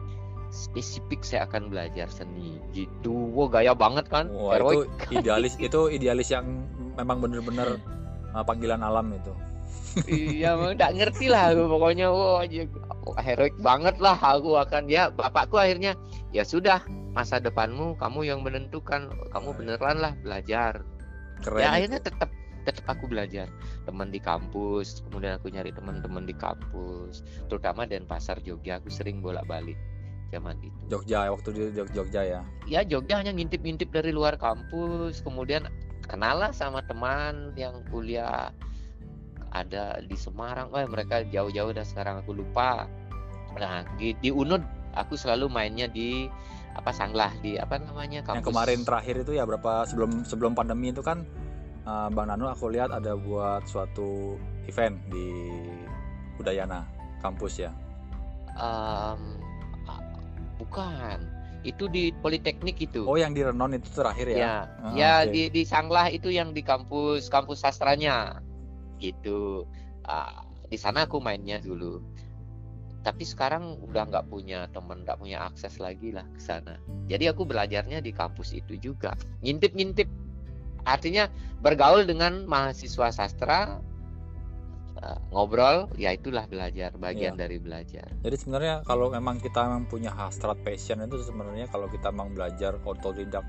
spesifik 0.51 1.22
saya 1.24 1.46
akan 1.48 1.72
belajar 1.72 2.08
seni. 2.12 2.60
Gitu. 2.72 3.13
Wow 3.13 3.51
gaya 3.51 3.75
banget 3.75 4.08
kan? 4.08 4.32
Wah, 4.32 4.58
itu 4.58 4.88
idealis 5.12 5.54
itu 5.68 5.80
idealis 5.92 6.30
yang 6.32 6.68
memang 6.96 7.22
benar-benar 7.22 7.77
uh, 8.34 8.44
panggilan 8.44 8.82
alam 8.82 9.12
itu. 9.13 9.34
Iya 10.06 10.54
nggak 10.54 10.94
ngerti 10.94 11.25
lah 11.25 11.50
aku 11.54 11.63
pokoknya. 11.74 12.08
Wow 12.13 12.46
heroik 13.18 13.58
banget 13.62 13.98
lah 13.98 14.13
aku 14.13 14.58
akan. 14.58 14.86
Ya 14.86 15.10
bapakku 15.10 15.58
akhirnya 15.58 15.98
ya 16.30 16.46
sudah 16.46 16.84
masa 17.18 17.42
depanmu 17.42 17.98
kamu 17.98 18.30
yang 18.30 18.39
menentukan. 18.46 19.10
Kamu 19.34 19.50
beneran 19.58 19.98
lah 19.98 20.13
belajar. 20.22 20.86
Keren 21.42 21.62
ya 21.66 21.70
akhirnya 21.74 22.00
tetap 22.01 22.30
tetap 22.62 22.86
aku 22.86 23.10
belajar. 23.10 23.50
Teman 23.89 24.13
di 24.13 24.22
kampus 24.22 25.01
kemudian 25.10 25.42
aku 25.42 25.50
nyari 25.50 25.74
teman-teman 25.74 26.30
di 26.30 26.36
kampus 26.38 27.25
terutama 27.50 27.89
pasar 28.06 28.38
Jogja 28.46 28.77
aku 28.77 28.94
sering 28.94 29.24
bolak-balik 29.24 29.80
zaman 30.31 30.55
itu. 30.60 30.79
Jogja 30.91 31.31
waktu 31.31 31.50
di 31.55 31.62
Jogja 31.96 32.22
ya? 32.24 32.41
Ya 32.67 32.81
Jogja 32.84 33.24
hanya 33.24 33.31
ngintip-ngintip 33.36 33.89
dari 33.91 34.12
luar 34.12 34.36
kampus. 34.36 35.24
Kemudian 35.24 35.67
kenal 36.07 36.39
lah 36.39 36.51
sama 36.51 36.84
teman 36.86 37.55
yang 37.55 37.84
kuliah 37.91 38.51
ada 39.51 40.00
di 40.03 40.17
Semarang. 40.19 40.72
Oh 40.72 40.81
mereka 40.88 41.24
jauh-jauh 41.27 41.72
dan 41.72 41.86
sekarang 41.88 42.24
aku 42.24 42.36
lupa. 42.36 42.86
Nah 43.57 43.88
di, 43.96 44.13
di 44.19 44.29
Unud 44.29 44.62
aku 44.93 45.15
selalu 45.15 45.48
mainnya 45.48 45.88
di 45.88 46.27
apa 46.77 46.93
Sanglah 46.93 47.34
di 47.41 47.57
apa 47.57 47.81
namanya 47.81 48.22
kampus. 48.22 48.38
yang 48.38 48.48
kemarin 48.53 48.79
terakhir 48.86 49.15
itu 49.25 49.31
ya 49.34 49.43
berapa 49.50 49.89
sebelum 49.89 50.22
sebelum 50.22 50.53
pandemi 50.53 50.93
itu 50.93 51.01
kan 51.01 51.25
uh, 51.89 52.10
Bang 52.13 52.29
Nano 52.29 52.53
aku 52.53 52.69
lihat 52.69 52.93
ada 52.93 53.17
buat 53.17 53.65
suatu 53.65 54.38
event 54.69 54.93
di 55.10 55.50
Udayana 56.38 56.86
kampus 57.25 57.65
ya. 57.65 57.74
Um, 58.57 59.37
bukan, 60.58 61.22
itu 61.66 61.90
di 61.90 62.14
Politeknik 62.22 62.78
itu. 62.82 63.06
Oh, 63.06 63.18
yang 63.18 63.34
di 63.34 63.42
Renon 63.46 63.78
itu 63.78 63.90
terakhir 63.94 64.28
ya? 64.34 64.38
Ya, 64.38 64.56
uh, 64.84 64.94
ya 64.94 65.14
okay. 65.24 65.32
di 65.32 65.42
di 65.54 65.64
Sanglah 65.64 66.10
itu 66.12 66.30
yang 66.34 66.54
di 66.54 66.62
kampus 66.66 67.30
kampus 67.32 67.64
sastranya, 67.64 68.42
gitu. 69.02 69.66
Uh, 70.06 70.44
di 70.68 70.76
sana 70.76 71.08
aku 71.08 71.22
mainnya 71.24 71.62
dulu. 71.64 72.04
Tapi 73.06 73.24
sekarang 73.24 73.80
udah 73.88 74.04
nggak 74.12 74.28
punya 74.28 74.68
teman, 74.76 75.08
nggak 75.08 75.24
punya 75.24 75.48
akses 75.48 75.80
lagi 75.80 76.12
lah 76.12 76.28
ke 76.36 76.42
sana. 76.44 76.76
Jadi 77.08 77.32
aku 77.32 77.48
belajarnya 77.48 78.04
di 78.04 78.12
kampus 78.12 78.52
itu 78.52 78.76
juga, 78.76 79.16
ngintip-ngintip 79.40 80.12
artinya 80.84 81.32
bergaul 81.64 82.08
dengan 82.08 82.48
mahasiswa 82.48 83.12
sastra 83.12 83.80
uh, 85.01 85.20
ngobrol 85.32 85.89
ya 85.96 86.13
itulah 86.13 86.46
belajar 86.50 86.94
bagian 86.98 87.38
iya. 87.38 87.42
dari 87.46 87.58
belajar. 87.62 88.08
Jadi 88.22 88.36
sebenarnya 88.36 88.75
kalau 88.84 89.13
memang 89.13 89.38
kita 89.38 89.66
memang 89.66 89.86
punya 89.88 90.12
hasrat 90.13 90.60
passion 90.66 91.01
itu 91.06 91.22
sebenarnya 91.22 91.70
kalau 91.70 91.88
kita 91.88 92.10
memang 92.10 92.34
belajar 92.34 92.77
otodidak 92.84 93.46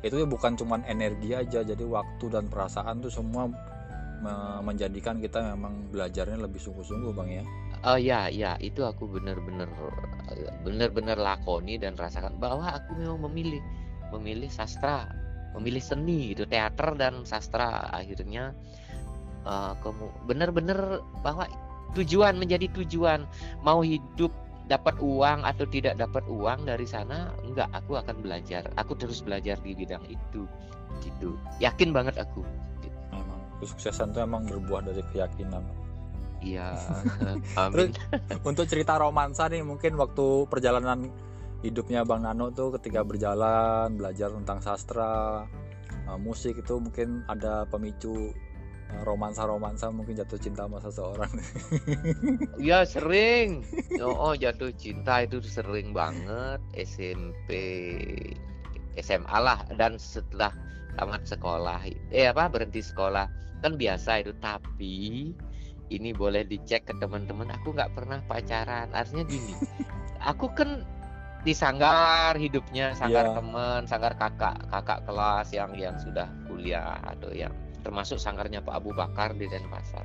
itu 0.00 0.16
ya 0.16 0.26
bukan 0.28 0.56
cuma 0.56 0.80
energi 0.88 1.36
aja. 1.36 1.60
Jadi 1.60 1.84
waktu 1.84 2.24
dan 2.32 2.48
perasaan 2.48 3.04
tuh 3.04 3.12
semua 3.12 3.48
menjadikan 4.60 5.16
kita 5.16 5.56
memang 5.56 5.88
belajarnya 5.88 6.44
lebih 6.44 6.60
sungguh-sungguh 6.60 7.12
bang 7.16 7.40
ya. 7.40 7.44
Oh 7.88 7.96
ya, 7.96 8.28
ya 8.28 8.60
itu 8.60 8.84
aku 8.84 9.08
benar-benar 9.08 9.72
benar-benar 10.60 11.16
lakoni 11.16 11.80
dan 11.80 11.96
rasakan 11.96 12.36
bahwa 12.36 12.68
aku 12.68 13.00
memang 13.00 13.24
memilih 13.32 13.64
memilih 14.12 14.52
sastra 14.52 15.08
memilih 15.54 15.82
seni 15.82 16.34
itu 16.34 16.46
teater 16.46 16.94
dan 16.94 17.26
sastra. 17.26 17.90
Akhirnya 17.90 18.54
uh, 19.46 19.74
benar-benar 20.26 21.04
bahwa 21.24 21.46
tujuan 21.94 22.38
menjadi 22.38 22.70
tujuan. 22.82 23.26
Mau 23.64 23.82
hidup 23.82 24.30
dapat 24.70 24.94
uang 25.02 25.42
atau 25.42 25.66
tidak 25.66 25.98
dapat 25.98 26.22
uang 26.30 26.62
dari 26.62 26.86
sana 26.86 27.34
enggak 27.42 27.66
aku 27.74 27.98
akan 27.98 28.16
belajar. 28.22 28.70
Aku 28.78 28.94
terus 28.94 29.20
belajar 29.20 29.58
di 29.60 29.74
bidang 29.74 30.02
itu 30.06 30.46
gitu. 31.02 31.34
Yakin 31.58 31.90
banget 31.90 32.18
aku 32.18 32.42
gitu. 32.84 32.98
memang 33.10 33.40
kesuksesan 33.62 34.14
itu 34.14 34.18
emang 34.22 34.46
berbuah 34.46 34.86
dari 34.86 35.02
keyakinan. 35.10 35.64
Iya. 36.40 36.72
Amin. 37.60 37.92
Untuk 38.46 38.64
cerita 38.70 38.96
romansa 38.96 39.50
nih 39.50 39.60
mungkin 39.60 39.98
waktu 40.00 40.48
perjalanan 40.48 41.12
hidupnya 41.60 42.08
Bang 42.08 42.24
Nano 42.24 42.48
tuh 42.52 42.72
ketika 42.80 43.04
berjalan 43.04 43.92
belajar 44.00 44.32
tentang 44.32 44.64
sastra 44.64 45.44
uh, 46.08 46.18
musik 46.18 46.56
itu 46.56 46.80
mungkin 46.80 47.24
ada 47.28 47.68
pemicu 47.68 48.32
romansa-romansa 49.02 49.88
mungkin 49.94 50.18
jatuh 50.18 50.40
cinta 50.40 50.66
sama 50.66 50.78
seseorang. 50.82 51.32
Iya 52.60 52.84
sering. 52.84 53.64
Oh, 54.02 54.30
oh 54.30 54.34
jatuh 54.36 54.70
cinta 54.76 55.24
itu 55.24 55.40
sering 55.40 55.96
banget 55.96 56.60
SMP 56.76 57.50
SMA 59.00 59.38
lah 59.40 59.64
dan 59.78 59.96
setelah 59.96 60.52
tamat 60.98 61.22
sekolah 61.24 61.80
eh 62.10 62.26
apa 62.28 62.50
berhenti 62.50 62.82
sekolah 62.82 63.30
kan 63.62 63.78
biasa 63.78 64.26
itu 64.26 64.32
tapi 64.42 65.30
ini 65.90 66.10
boleh 66.14 66.46
dicek 66.46 66.86
ke 66.90 66.94
teman-teman 66.98 67.50
aku 67.50 67.74
nggak 67.74 67.92
pernah 67.94 68.18
pacaran 68.26 68.90
artinya 68.94 69.24
gini 69.26 69.54
aku 70.22 70.50
kan 70.52 70.82
di 71.40 71.56
sanggar 71.56 72.36
hidupnya 72.36 72.92
sanggar 72.92 73.32
yeah. 73.32 73.36
teman 73.36 73.80
sanggar 73.88 74.12
kakak 74.12 74.60
kakak 74.68 75.00
kelas 75.08 75.48
yang 75.56 75.72
yang 75.72 75.96
sudah 75.96 76.28
kuliah 76.44 77.00
atau 77.00 77.32
yang 77.32 77.52
termasuk 77.80 78.20
sanggarnya 78.20 78.60
Pak 78.64 78.80
Abu 78.80 78.94
Bakar 78.94 79.34
di 79.34 79.48
Denpasar 79.50 80.04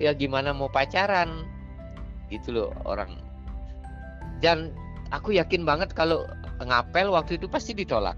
ya 0.00 0.12
gimana 0.16 0.50
mau 0.56 0.72
pacaran 0.72 1.46
gitu 2.32 2.52
loh 2.52 2.70
orang 2.88 3.20
dan 4.40 4.72
aku 5.12 5.36
yakin 5.36 5.62
banget 5.62 5.92
kalau 5.92 6.24
ngapel 6.62 7.12
waktu 7.12 7.36
itu 7.36 7.46
pasti 7.46 7.76
ditolak 7.76 8.16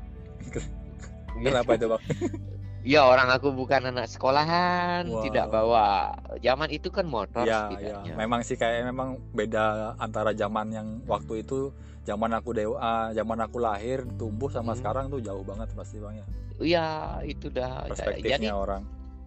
kenapa 1.45 1.75
itu 1.75 1.87
bang 1.91 2.03
Ya 2.85 3.09
orang 3.09 3.33
aku 3.33 3.49
bukan 3.49 3.89
anak 3.89 4.13
sekolahan, 4.13 5.09
wow. 5.09 5.25
tidak 5.25 5.49
bawa. 5.49 6.13
Zaman 6.45 6.69
itu 6.69 6.93
kan 6.93 7.09
motor 7.09 7.49
ya, 7.49 7.73
ya. 7.81 8.05
Memang 8.13 8.45
sih 8.45 8.61
kayak 8.61 8.85
memang 8.85 9.17
beda 9.33 9.97
antara 9.97 10.37
zaman 10.37 10.69
yang 10.69 10.89
waktu 11.09 11.41
itu 11.41 11.73
zaman 12.05 12.31
aku 12.37 12.51
dewa, 12.53 13.11
zaman 13.17 13.39
aku 13.45 13.57
lahir, 13.61 14.05
tumbuh 14.21 14.53
sama 14.53 14.73
hmm. 14.73 14.79
sekarang 14.81 15.05
tuh 15.09 15.21
jauh 15.25 15.45
banget 15.45 15.69
pasti 15.73 15.97
bang 16.01 16.21
ya. 16.21 16.27
Iya 16.61 16.89
itu 17.27 17.51
dah. 17.51 17.89
Perspektifnya 17.91 18.39
Jadi, 18.39 18.49
orang. 18.53 18.83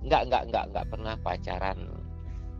Enggak 0.05 0.21
enggak 0.29 0.43
enggak 0.47 0.65
enggak 0.71 0.85
pernah 0.87 1.15
pacaran. 1.19 1.79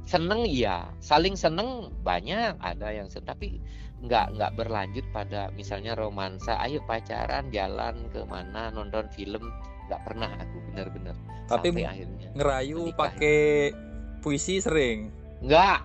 Seneng 0.08 0.48
iya, 0.48 0.88
saling 1.04 1.36
seneng 1.36 1.92
banyak 2.02 2.56
ada 2.64 2.88
yang 2.96 3.12
seneng, 3.12 3.28
tapi 3.36 3.60
nggak 4.02 4.40
nggak 4.40 4.52
berlanjut 4.56 5.06
pada 5.12 5.52
misalnya 5.56 5.94
romansa. 6.00 6.56
Ayo 6.64 6.80
pacaran, 6.88 7.52
jalan 7.52 8.08
ke 8.12 8.24
mana, 8.24 8.72
nonton 8.72 9.08
film 9.12 9.52
nggak 9.88 10.02
pernah 10.04 10.30
aku 10.36 10.58
benar-benar 10.72 11.16
tapi 11.48 11.68
akhirnya 11.84 12.30
ngerayu 12.36 12.92
pakai 12.94 13.72
puisi 14.20 14.60
sering 14.60 15.10
nggak 15.38 15.78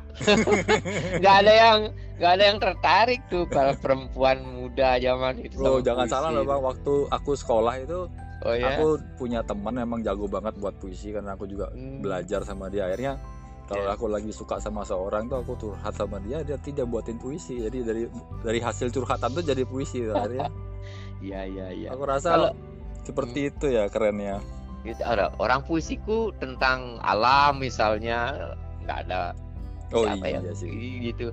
nggak 1.20 1.34
ada 1.44 1.52
yang 1.52 1.78
nggak 2.16 2.32
ada 2.38 2.44
yang 2.44 2.58
tertarik 2.60 3.20
tuh 3.28 3.44
para 3.50 3.76
perempuan 3.76 4.40
muda 4.40 4.96
zaman 4.96 5.44
itu 5.44 5.60
oh 5.60 5.84
jangan 5.84 6.08
puisi. 6.08 6.14
salah 6.16 6.30
loh 6.32 6.44
bang 6.48 6.62
waktu 6.64 6.94
aku 7.12 7.30
sekolah 7.36 7.74
itu 7.84 8.08
oh, 8.48 8.54
ya? 8.56 8.76
aku 8.76 8.96
punya 9.20 9.44
teman 9.44 9.76
emang 9.76 10.00
jago 10.00 10.24
banget 10.24 10.56
buat 10.56 10.72
puisi 10.80 11.12
karena 11.12 11.36
aku 11.36 11.44
juga 11.44 11.68
hmm. 11.68 12.00
belajar 12.00 12.40
sama 12.48 12.72
dia 12.72 12.88
akhirnya 12.88 13.20
kalau 13.68 13.88
yeah. 13.88 13.94
aku 13.94 14.04
lagi 14.08 14.32
suka 14.32 14.56
sama 14.58 14.82
seorang 14.88 15.28
tuh 15.28 15.44
aku 15.44 15.52
curhat 15.60 15.94
sama 15.96 16.16
dia 16.24 16.40
dia 16.44 16.56
tidak 16.60 16.88
buatin 16.88 17.20
puisi 17.20 17.60
jadi 17.60 17.78
dari 17.84 18.02
dari 18.40 18.60
hasil 18.60 18.88
curhatan 18.88 19.36
tuh 19.36 19.44
jadi 19.44 19.68
puisi 19.68 20.08
akhirnya 20.08 20.48
iya 21.26 21.44
iya 21.44 21.66
iya 21.76 21.88
aku 21.92 22.08
rasa 22.08 22.40
kalau 22.40 22.50
seperti 23.04 23.38
hmm. 23.46 23.50
itu 23.52 23.66
ya 23.68 23.84
kerennya 23.92 24.40
gitu 24.82 25.02
ada 25.06 25.30
orang 25.38 25.62
puisiku 25.62 26.34
tentang 26.42 26.98
alam 27.06 27.62
misalnya 27.62 28.54
nggak 28.84 29.08
ada 29.08 29.32
oh 29.92 30.08
iya 30.08 30.40
ya, 30.40 30.52
sih. 30.56 30.72
gitu. 31.04 31.30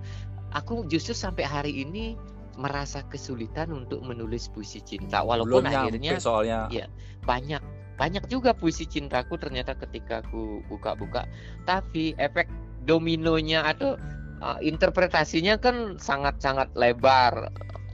Aku 0.51 0.83
justru 0.89 1.13
sampai 1.15 1.45
hari 1.45 1.73
ini 1.85 2.17
merasa 2.59 3.05
kesulitan 3.07 3.71
untuk 3.71 4.03
menulis 4.03 4.51
puisi 4.51 4.83
cinta 4.83 5.23
walaupun 5.23 5.63
Belum 5.63 5.71
akhirnya 5.71 6.19
soalnya. 6.19 6.67
ya 6.67 6.91
banyak 7.23 7.63
banyak 7.95 8.27
juga 8.27 8.51
puisi 8.51 8.83
cintaku 8.83 9.39
ternyata 9.39 9.75
ketika 9.79 10.19
aku 10.25 10.59
buka-buka. 10.67 11.23
Tapi 11.63 12.15
efek 12.19 12.51
dominonya 12.83 13.63
atau 13.63 13.95
uh, 14.43 14.59
interpretasinya 14.59 15.55
kan 15.59 15.95
sangat-sangat 15.99 16.67
lebar. 16.75 17.47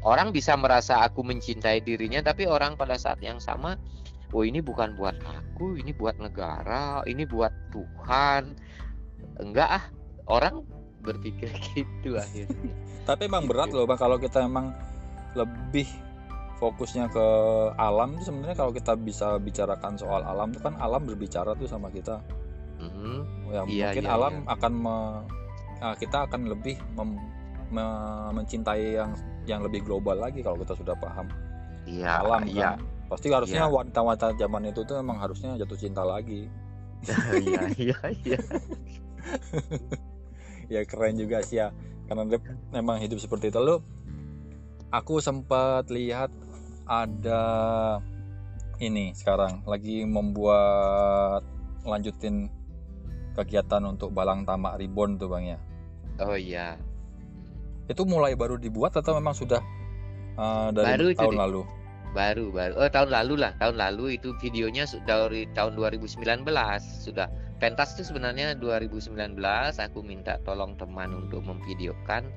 Orang 0.05 0.29
bisa 0.33 0.53
merasa 0.53 1.01
aku 1.01 1.25
mencintai 1.25 1.81
dirinya 1.81 2.21
tapi 2.21 2.45
orang 2.45 2.77
pada 2.77 2.93
saat 2.93 3.17
yang 3.25 3.41
sama 3.41 3.77
oh 4.35 4.43
ini 4.43 4.59
bukan 4.59 4.93
buat 4.99 5.15
aku 5.23 5.79
ini 5.79 5.95
buat 5.95 6.19
negara 6.19 7.01
ini 7.07 7.23
buat 7.23 7.55
Tuhan 7.71 8.57
enggak 9.39 9.69
ah. 9.81 9.85
Orang 10.25 10.65
berpikir 11.05 11.53
gitu 11.77 12.17
akhirnya. 12.17 12.73
Tapi 13.05 13.29
emang 13.29 13.45
berat 13.45 13.69
loh 13.69 13.85
bang 13.85 13.99
kalau 14.01 14.17
kita 14.17 14.41
emang 14.41 14.73
lebih 15.37 15.85
fokusnya 16.57 17.11
ke 17.11 17.27
alam 17.75 18.15
itu 18.15 18.31
sebenarnya 18.31 18.57
kalau 18.57 18.71
kita 18.71 18.95
bisa 18.95 19.35
bicarakan 19.37 19.99
soal 19.99 20.23
alam 20.23 20.49
itu 20.55 20.63
kan 20.63 20.73
alam 20.79 21.03
berbicara 21.05 21.53
tuh 21.53 21.69
sama 21.69 21.91
kita. 21.93 22.19
Mm-hmm. 22.75 23.17
ya 23.55 23.61
iya, 23.71 23.87
mungkin 23.87 24.03
iya, 24.03 24.11
alam 24.11 24.33
iya. 24.35 24.51
akan 24.51 24.73
me, 24.75 24.95
uh, 25.79 25.95
kita 25.95 26.27
akan 26.27 26.51
lebih 26.51 26.75
mem, 26.99 27.15
me, 27.71 27.85
mencintai 28.35 28.99
yang 28.99 29.15
yang 29.47 29.63
lebih 29.63 29.79
global 29.87 30.19
lagi 30.19 30.43
kalau 30.43 30.59
kita 30.59 30.75
sudah 30.75 30.91
paham 30.99 31.23
iya 31.87 32.19
alam 32.19 32.43
iya. 32.43 32.75
kan. 32.75 32.83
Pasti 33.05 33.31
harusnya 33.31 33.69
Iya. 33.69 33.71
wanita-wanita 33.71 34.35
zaman 34.35 34.75
itu 34.75 34.81
tuh 34.83 34.99
memang 34.99 35.21
harusnya 35.23 35.55
jatuh 35.55 35.77
cinta 35.77 36.03
lagi. 36.03 36.49
Iya 37.45 37.61
iya 37.77 37.99
iya 38.25 38.39
ya 40.73 40.81
keren 40.85 41.15
juga 41.17 41.41
sih 41.41 41.61
ya. 41.61 41.73
Karena 42.05 42.25
dia 42.29 42.39
memang 42.69 43.01
hidup 43.01 43.17
seperti 43.17 43.49
itu. 43.49 43.59
Lo 43.61 43.81
aku 44.93 45.19
sempat 45.19 45.89
lihat 45.89 46.29
ada 46.85 47.41
ini 48.79 49.15
sekarang 49.15 49.63
lagi 49.65 50.03
membuat 50.05 51.41
lanjutin 51.85 52.51
kegiatan 53.35 53.83
untuk 53.83 54.15
Balang 54.15 54.47
Tamak 54.47 54.79
Reborn 54.79 55.19
tuh 55.19 55.27
bang 55.31 55.55
ya. 55.55 55.59
Oh 56.23 56.39
iya. 56.39 56.79
Itu 57.91 58.07
mulai 58.07 58.33
baru 58.33 58.55
dibuat 58.55 58.95
atau 58.95 59.19
memang 59.19 59.35
sudah 59.35 59.59
uh, 60.39 60.71
dari 60.71 60.95
Baru 60.95 61.07
tahun 61.13 61.35
lalu? 61.37 61.61
Baru 62.15 62.45
baru. 62.55 62.73
Oh 62.79 62.87
tahun 62.87 63.11
lalu 63.11 63.43
lah. 63.43 63.51
Tahun 63.59 63.75
lalu 63.75 64.15
itu 64.15 64.31
videonya 64.39 64.87
sudah 64.87 65.27
dari 65.27 65.51
tahun 65.51 65.75
2019 65.75 66.47
sudah 67.03 67.27
pentas 67.59 67.95
itu 67.95 68.11
sebenarnya 68.11 68.55
2019 68.59 69.15
aku 69.79 69.99
minta 70.03 70.39
tolong 70.43 70.75
teman 70.75 71.15
untuk 71.15 71.43
memvideokan. 71.45 72.27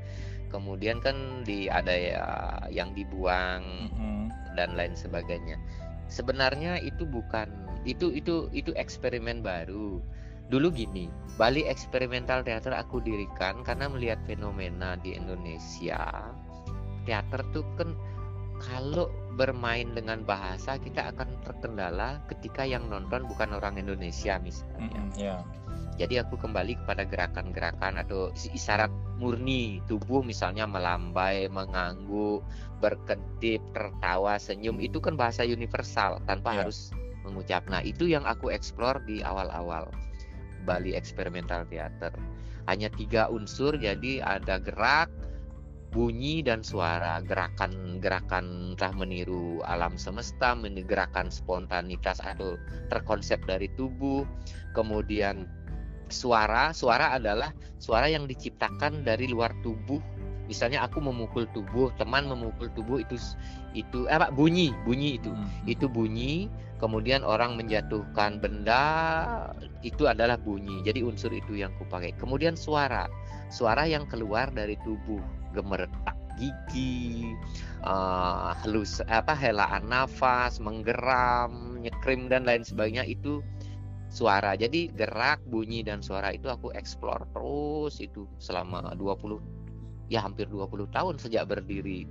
Kemudian 0.48 1.04
kan 1.04 1.44
di 1.44 1.68
ada 1.68 1.92
ya 1.92 2.24
yang 2.72 2.96
dibuang 2.96 3.60
Mm-mm. 3.92 4.32
dan 4.56 4.72
lain 4.72 4.96
sebagainya. 4.96 5.60
Sebenarnya 6.08 6.80
itu 6.80 7.04
bukan 7.04 7.52
itu 7.84 8.08
itu 8.16 8.48
itu 8.56 8.72
eksperimen 8.72 9.44
baru. 9.44 10.00
Dulu 10.48 10.72
gini 10.72 11.12
Bali 11.36 11.68
Experimental 11.68 12.40
Theater 12.40 12.72
aku 12.72 13.04
dirikan 13.04 13.60
karena 13.60 13.92
melihat 13.92 14.16
fenomena 14.24 14.96
di 14.96 15.12
Indonesia 15.12 16.32
teater 17.04 17.40
tuh 17.52 17.64
kan 17.76 17.92
kalau 18.58 19.10
bermain 19.38 19.86
dengan 19.94 20.26
bahasa 20.26 20.76
kita 20.78 21.14
akan 21.14 21.30
terkendala 21.46 22.18
ketika 22.26 22.66
yang 22.66 22.90
nonton 22.90 23.22
bukan 23.30 23.54
orang 23.54 23.78
Indonesia 23.78 24.36
misalnya 24.42 24.82
Mm-mm, 24.82 25.08
ya 25.14 25.36
jadi 25.98 26.22
aku 26.22 26.38
kembali 26.38 26.78
kepada 26.86 27.02
gerakan-gerakan 27.02 27.98
atau 27.98 28.30
isyarat 28.38 28.86
murni 29.18 29.82
tubuh 29.90 30.22
misalnya 30.22 30.62
melambai, 30.62 31.50
mengangguk, 31.50 32.46
berkedip, 32.78 33.58
tertawa, 33.74 34.38
senyum 34.38 34.78
itu 34.78 35.02
kan 35.02 35.18
bahasa 35.18 35.42
universal 35.42 36.22
tanpa 36.30 36.54
Iya. 36.54 36.58
harus 36.62 36.94
mengucap. 37.26 37.66
Nah, 37.66 37.82
itu 37.82 38.06
yang 38.06 38.22
aku 38.30 38.54
eksplor 38.54 39.02
di 39.10 39.26
awal-awal 39.26 39.90
Bali 40.62 40.94
Experimental 40.94 41.66
Theater. 41.66 42.14
Hanya 42.70 42.94
tiga 42.94 43.26
unsur 43.26 43.74
jadi 43.74 44.22
ada 44.22 44.62
gerak, 44.62 45.10
bunyi 45.90 46.44
dan 46.44 46.60
suara. 46.60 47.20
Gerakan-gerakan 47.24 48.74
entah 48.74 48.92
meniru 48.92 49.60
alam 49.64 49.96
semesta, 49.96 50.52
meniru 50.52 50.86
gerakan 50.88 51.32
spontanitas 51.32 52.20
atau 52.20 52.60
terkonsep 52.92 53.40
dari 53.48 53.68
tubuh. 53.76 54.24
Kemudian 54.76 55.48
suara, 56.08 56.72
suara 56.72 57.16
adalah 57.16 57.52
suara 57.80 58.08
yang 58.08 58.28
diciptakan 58.28 59.04
dari 59.04 59.28
luar 59.28 59.52
tubuh. 59.64 60.00
Misalnya 60.48 60.80
aku 60.80 61.04
memukul 61.04 61.44
tubuh, 61.52 61.92
teman 62.00 62.24
memukul 62.24 62.72
tubuh 62.72 63.04
itu 63.04 63.20
itu 63.76 64.08
eh, 64.08 64.16
apa 64.16 64.32
bunyi, 64.32 64.72
bunyi 64.88 65.20
itu. 65.20 65.28
Mm-mm. 65.28 65.68
Itu 65.68 65.92
bunyi, 65.92 66.48
kemudian 66.80 67.20
orang 67.20 67.60
menjatuhkan 67.60 68.40
benda 68.40 68.80
itu 69.84 70.08
adalah 70.08 70.40
bunyi. 70.40 70.80
Jadi 70.80 71.04
unsur 71.04 71.36
itu 71.36 71.60
yang 71.60 71.76
kupakai. 71.76 72.16
Kemudian 72.16 72.56
suara. 72.56 73.04
Suara 73.48 73.88
yang 73.88 74.04
keluar 74.06 74.52
dari 74.52 74.76
tubuh, 74.84 75.20
gemeretak 75.56 76.16
gigi, 76.38 77.34
eh, 77.82 78.50
halus 78.62 79.02
apa 79.10 79.34
helaan 79.34 79.90
nafas, 79.90 80.62
menggeram, 80.62 81.82
nyekrim 81.82 82.30
dan 82.30 82.46
lain 82.46 82.62
sebagainya 82.62 83.02
itu 83.08 83.42
suara. 84.08 84.54
Jadi 84.54 84.88
gerak, 84.94 85.42
bunyi 85.50 85.82
dan 85.82 86.00
suara 86.00 86.32
itu 86.32 86.48
aku 86.48 86.70
explore 86.72 87.26
terus 87.34 87.98
itu 88.00 88.24
selama 88.38 88.94
20 88.96 89.42
ya 90.08 90.24
hampir 90.24 90.48
20 90.48 90.88
tahun 90.88 91.20
sejak 91.20 91.44
berdiri 91.52 92.08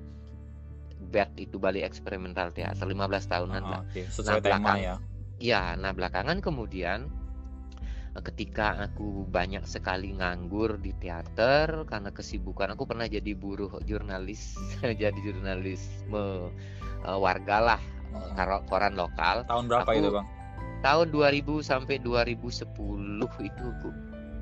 BET 1.10 1.30
itu 1.38 1.58
Bali 1.58 1.82
Experimental 1.82 2.52
Theater 2.54 2.86
15 2.86 3.26
tahunan 3.32 3.64
lah. 3.64 3.82
Ah, 3.82 4.10
sesuai 4.12 4.42
Nah, 4.42 4.44
tema 4.44 4.62
belakang. 4.62 4.78
ya 4.78 4.96
Ya, 5.38 5.78
nah 5.78 5.94
belakangan 5.94 6.42
kemudian 6.42 7.14
ketika 8.26 8.90
aku 8.90 9.30
banyak 9.30 9.62
sekali 9.70 10.18
nganggur 10.18 10.82
di 10.82 10.98
teater 10.98 11.86
karena 11.86 12.10
kesibukan 12.10 12.74
aku 12.74 12.90
pernah 12.90 13.06
jadi 13.06 13.38
buruh 13.38 13.78
jurnalis 13.86 14.58
jadi 15.02 15.20
jurnalisme 15.22 16.50
eh, 17.06 17.20
warga 17.20 17.58
lah 17.62 17.82
karo- 18.34 18.66
koran 18.66 18.98
lokal. 18.98 19.46
Tahun 19.46 19.70
berapa 19.70 19.86
Aku- 19.86 20.02
itu 20.02 20.10
bang? 20.10 20.26
Tahun 20.86 21.10
2000 21.10 21.58
sampai 21.66 21.98
2010 22.02 23.26
itu 23.42 23.66
aku 23.66 23.90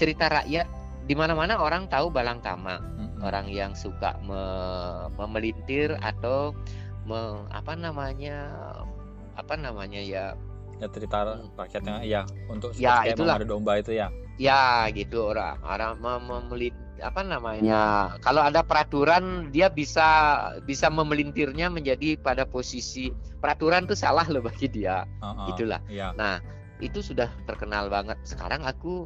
cerita 0.00 0.32
rakyat. 0.32 0.64
Di 1.04 1.12
mana-mana 1.12 1.60
orang 1.60 1.84
tahu 1.92 2.08
Balang 2.08 2.40
Tamak. 2.40 2.80
Mm-mm. 2.80 3.20
orang 3.20 3.52
yang 3.52 3.76
suka 3.76 4.16
me- 4.24 5.12
memelintir 5.20 5.92
atau 6.00 6.56
me- 7.04 7.44
apa 7.52 7.76
namanya 7.76 8.48
apa 9.36 9.60
namanya 9.60 10.00
ya? 10.00 10.32
Ya 10.80 10.88
cerita 10.88 11.36
rakyatnya 11.60 12.00
ya 12.08 12.24
untuk 12.48 12.72
Hmm. 12.72 12.80
Ya, 12.80 13.04
itulah. 13.04 13.36
mengadu 13.36 13.60
domba 13.60 13.76
itu 13.76 13.92
ya 13.92 14.08
ya 14.40 14.88
gitu 14.96 15.28
orang 15.28 15.60
orang 15.60 16.00
mem- 16.00 16.24
memelin 16.24 16.72
apa 17.04 17.20
namanya 17.20 18.16
kalau 18.24 18.40
ada 18.40 18.64
peraturan 18.64 19.52
dia 19.52 19.68
bisa 19.68 20.08
bisa 20.64 20.88
memelintirnya 20.88 21.68
menjadi 21.68 22.16
pada 22.16 22.48
posisi 22.48 23.12
peraturan 23.40 23.84
itu 23.84 23.96
salah 23.96 24.24
loh 24.32 24.40
bagi 24.40 24.68
dia 24.68 25.04
Heeh. 25.20 25.48
itulah 25.52 25.80
ya 25.92 26.12
Nah, 26.16 26.40
itu 26.80 27.04
sudah 27.04 27.28
terkenal 27.44 27.92
banget. 27.92 28.16
Sekarang 28.24 28.64
aku 28.64 29.04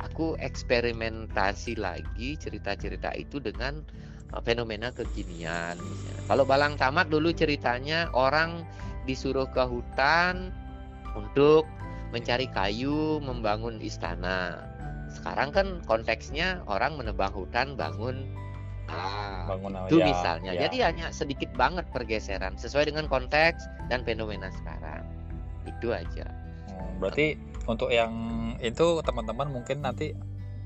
aku 0.00 0.36
eksperimentasi 0.40 1.76
lagi 1.76 2.36
cerita-cerita 2.40 3.12
itu 3.16 3.36
dengan 3.36 3.84
uh, 4.32 4.40
fenomena 4.40 4.88
kekinian. 4.88 5.76
misalnya. 5.76 6.22
Kalau 6.24 6.44
Balang 6.48 6.80
Tamat 6.80 7.12
dulu 7.12 7.30
ceritanya 7.36 8.08
orang 8.16 8.64
disuruh 9.04 9.48
ke 9.52 9.60
hutan 9.60 10.52
untuk 11.12 11.68
mencari 12.10 12.46
kayu, 12.50 13.18
membangun 13.22 13.78
istana. 13.82 14.66
Sekarang 15.10 15.50
kan 15.50 15.66
konteksnya 15.86 16.62
orang 16.70 16.94
menebang 16.94 17.34
hutan, 17.34 17.74
bangun 17.74 18.26
ah, 18.90 19.46
bangun 19.46 19.74
itu 19.90 19.98
ya, 19.98 20.06
misalnya. 20.06 20.52
ya. 20.54 20.60
Jadi 20.66 20.76
hanya 20.82 21.06
sedikit 21.10 21.50
banget 21.54 21.86
pergeseran 21.90 22.54
sesuai 22.58 22.90
dengan 22.90 23.06
konteks 23.10 23.66
dan 23.90 24.06
fenomena 24.06 24.50
sekarang. 24.54 25.02
Itu 25.66 25.90
aja. 25.94 26.26
Hmm, 26.70 27.02
berarti 27.02 27.34
untuk 27.66 27.90
yang 27.90 28.12
itu 28.62 29.02
teman-teman 29.02 29.50
mungkin 29.50 29.82
nanti 29.82 30.14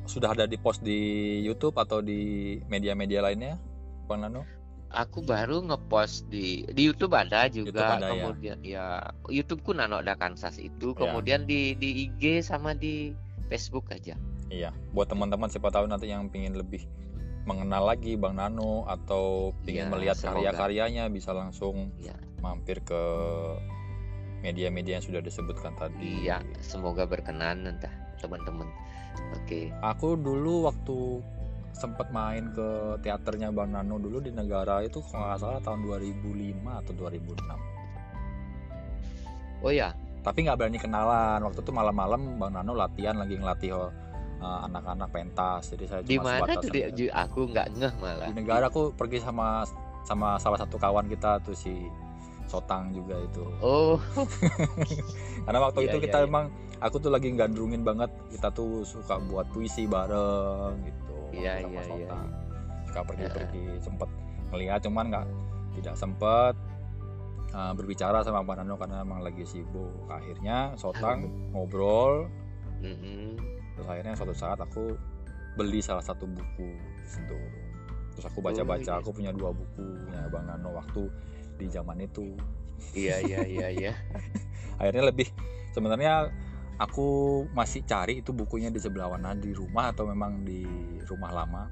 sudah 0.04 0.37
ada 0.37 0.44
di 0.44 0.61
post 0.61 0.85
di 0.85 1.40
YouTube 1.40 1.80
atau 1.80 2.04
di 2.04 2.61
media-media 2.68 3.24
lainnya 3.24 3.57
Bang 4.04 4.20
Nano 4.20 4.44
Aku 4.94 5.26
baru 5.26 5.59
ngepost 5.61 6.30
di 6.30 6.62
di 6.70 6.87
YouTube 6.87 7.18
ada 7.18 7.50
juga, 7.50 7.74
YouTube 7.74 7.83
ada, 7.98 8.07
ya. 8.07 8.11
kemudian 8.14 8.59
ya, 8.62 8.87
YouTubeku 9.26 9.74
Nano 9.74 9.98
ada 9.98 10.14
Kansas 10.14 10.54
itu, 10.57 10.94
Ya. 10.94 10.98
kemudian 11.02 11.44
di 11.44 11.74
di 11.74 12.07
IG 12.07 12.40
sama 12.40 12.72
di 12.72 13.11
Facebook 13.50 13.90
aja. 13.90 14.14
iya 14.52 14.70
buat 14.94 15.11
teman-teman 15.11 15.50
siapa 15.50 15.72
tahu 15.72 15.88
nanti 15.90 16.07
yang 16.07 16.30
ingin 16.30 16.54
lebih 16.54 16.87
mengenal 17.42 17.90
lagi 17.90 18.14
Bang 18.14 18.38
Nano 18.38 18.87
atau 18.87 19.50
ingin 19.66 19.88
Iya, 19.88 19.92
melihat 19.92 20.16
karya-karyanya 20.20 21.11
bisa 21.11 21.35
langsung 21.35 21.90
Iya. 21.98 22.14
mampir 22.38 22.78
ke 22.80 23.02
media-media 24.40 25.00
yang 25.00 25.04
sudah 25.04 25.18
disebutkan 25.18 25.72
tadi. 25.74 26.22
Iya, 26.22 26.44
semoga 26.61 27.09
berkenan 27.09 27.64
entah 27.66 27.90
teman-teman. 28.20 28.68
Oke. 29.42 29.72
Aku 29.80 30.14
dulu 30.14 30.68
waktu 30.68 31.24
sempat 31.74 32.08
main 32.08 32.48
ke 32.48 32.68
teaternya 33.00 33.50
Bang 33.50 33.70
Nano 33.70 33.98
dulu 33.98 34.18
di 34.18 34.30
negara 34.30 34.80
itu 34.80 35.02
kalau 35.02 35.26
nggak 35.26 35.38
salah 35.38 35.60
tahun 35.60 35.82
2005 35.84 36.22
atau 36.80 36.92
2006. 36.94 37.58
Oh 39.60 39.70
ya, 39.70 39.90
Tapi 40.20 40.40
nggak 40.40 40.56
berani 40.56 40.78
kenalan. 40.78 41.40
Waktu 41.42 41.60
itu 41.60 41.68
malam-malam 41.70 42.38
Bang 42.38 42.52
Nano 42.52 42.72
latihan 42.72 43.12
lagi 43.14 43.34
ngelatih 43.34 43.74
uh, 43.74 43.90
anak-anak 44.62 45.08
pentas 45.10 45.68
jadi 45.70 45.84
saya 45.87 46.00
Di 46.00 46.16
cuma 46.16 46.37
mana 46.38 46.52
tuh 46.54 46.70
Ju- 46.90 47.12
Aku 47.12 47.40
nggak 47.46 47.66
ngeh 47.74 47.92
malah. 47.98 48.26
di 48.28 48.32
negara 48.34 48.68
aku 48.68 48.92
pergi 48.92 49.18
sama 49.18 49.64
sama 50.02 50.37
salah 50.37 50.56
satu 50.58 50.76
kawan 50.76 51.08
kita 51.08 51.40
tuh 51.40 51.52
si 51.52 51.72
Sotang 52.44 52.92
juga 52.92 53.16
itu 53.18 53.40
Oh, 53.58 53.96
karena 55.44 55.58
waktu 55.62 55.80
Iya, 55.80 55.88
itu 55.88 55.96
iya, 55.96 56.04
kita 56.04 56.18
iya. 56.20 56.26
emang 56.26 56.44
aku 56.76 56.96
tuh 56.98 57.08
lagi 57.08 57.32
gandrungin 57.32 57.80
banget 57.80 58.12
kita 58.28 58.48
tuh 58.48 58.84
suka 58.84 59.16
buat 59.18 59.48
puisi 59.48 59.84
bareng 59.84 60.76
gitu 60.82 61.04
Iya, 61.35 61.53
iya, 61.66 61.83
iya, 61.83 62.18
suka 62.87 63.01
pergi-pergi 63.03 63.64
sempet 63.83 64.09
ngeliat 64.55 64.81
cuman 64.87 65.05
nggak 65.11 65.27
tidak 65.75 65.94
sempet 65.99 66.55
uh, 67.51 67.73
berbicara 67.75 68.23
sama 68.23 68.47
Pak 68.47 68.62
Nano 68.62 68.79
karena 68.79 69.03
emang 69.03 69.27
lagi 69.27 69.42
sibuk. 69.42 70.07
Akhirnya 70.07 70.79
Sotang 70.79 71.51
ngobrol. 71.51 72.31
Mm-mm. 72.85 73.40
terus 73.75 73.88
akhirnya 73.88 74.12
suatu 74.12 74.37
saat 74.37 74.61
aku 74.61 74.92
beli 75.57 75.81
salah 75.81 76.05
satu 76.05 76.29
buku 76.29 76.68
gitu 77.09 77.38
terus 78.14 78.25
aku 78.31 78.38
baca-baca 78.44 78.92
Oh, 78.92 78.99
iya. 78.99 79.03
aku 79.03 79.11
punya 79.11 79.33
dua 79.35 79.51
bukunya 79.51 80.31
Bang 80.31 80.47
Nano 80.47 80.79
waktu 80.79 81.11
di 81.59 81.66
zaman 81.66 81.99
itu. 82.05 82.37
Iya 82.94 83.18
iya 83.25 83.40
iya 83.42 83.68
iya. 83.73 83.92
akhirnya 84.79 85.11
lebih 85.11 85.27
sebenarnya 85.75 86.31
aku 86.78 87.06
masih 87.54 87.87
cari 87.87 88.20
itu 88.20 88.34
bukunya 88.34 88.70
di 88.70 88.82
sebelah 88.82 89.06
mana 89.10 89.34
di 89.38 89.54
rumah 89.54 89.94
atau 89.94 90.10
memang 90.10 90.42
di 90.42 90.66
rumah 91.06 91.30
lama 91.30 91.62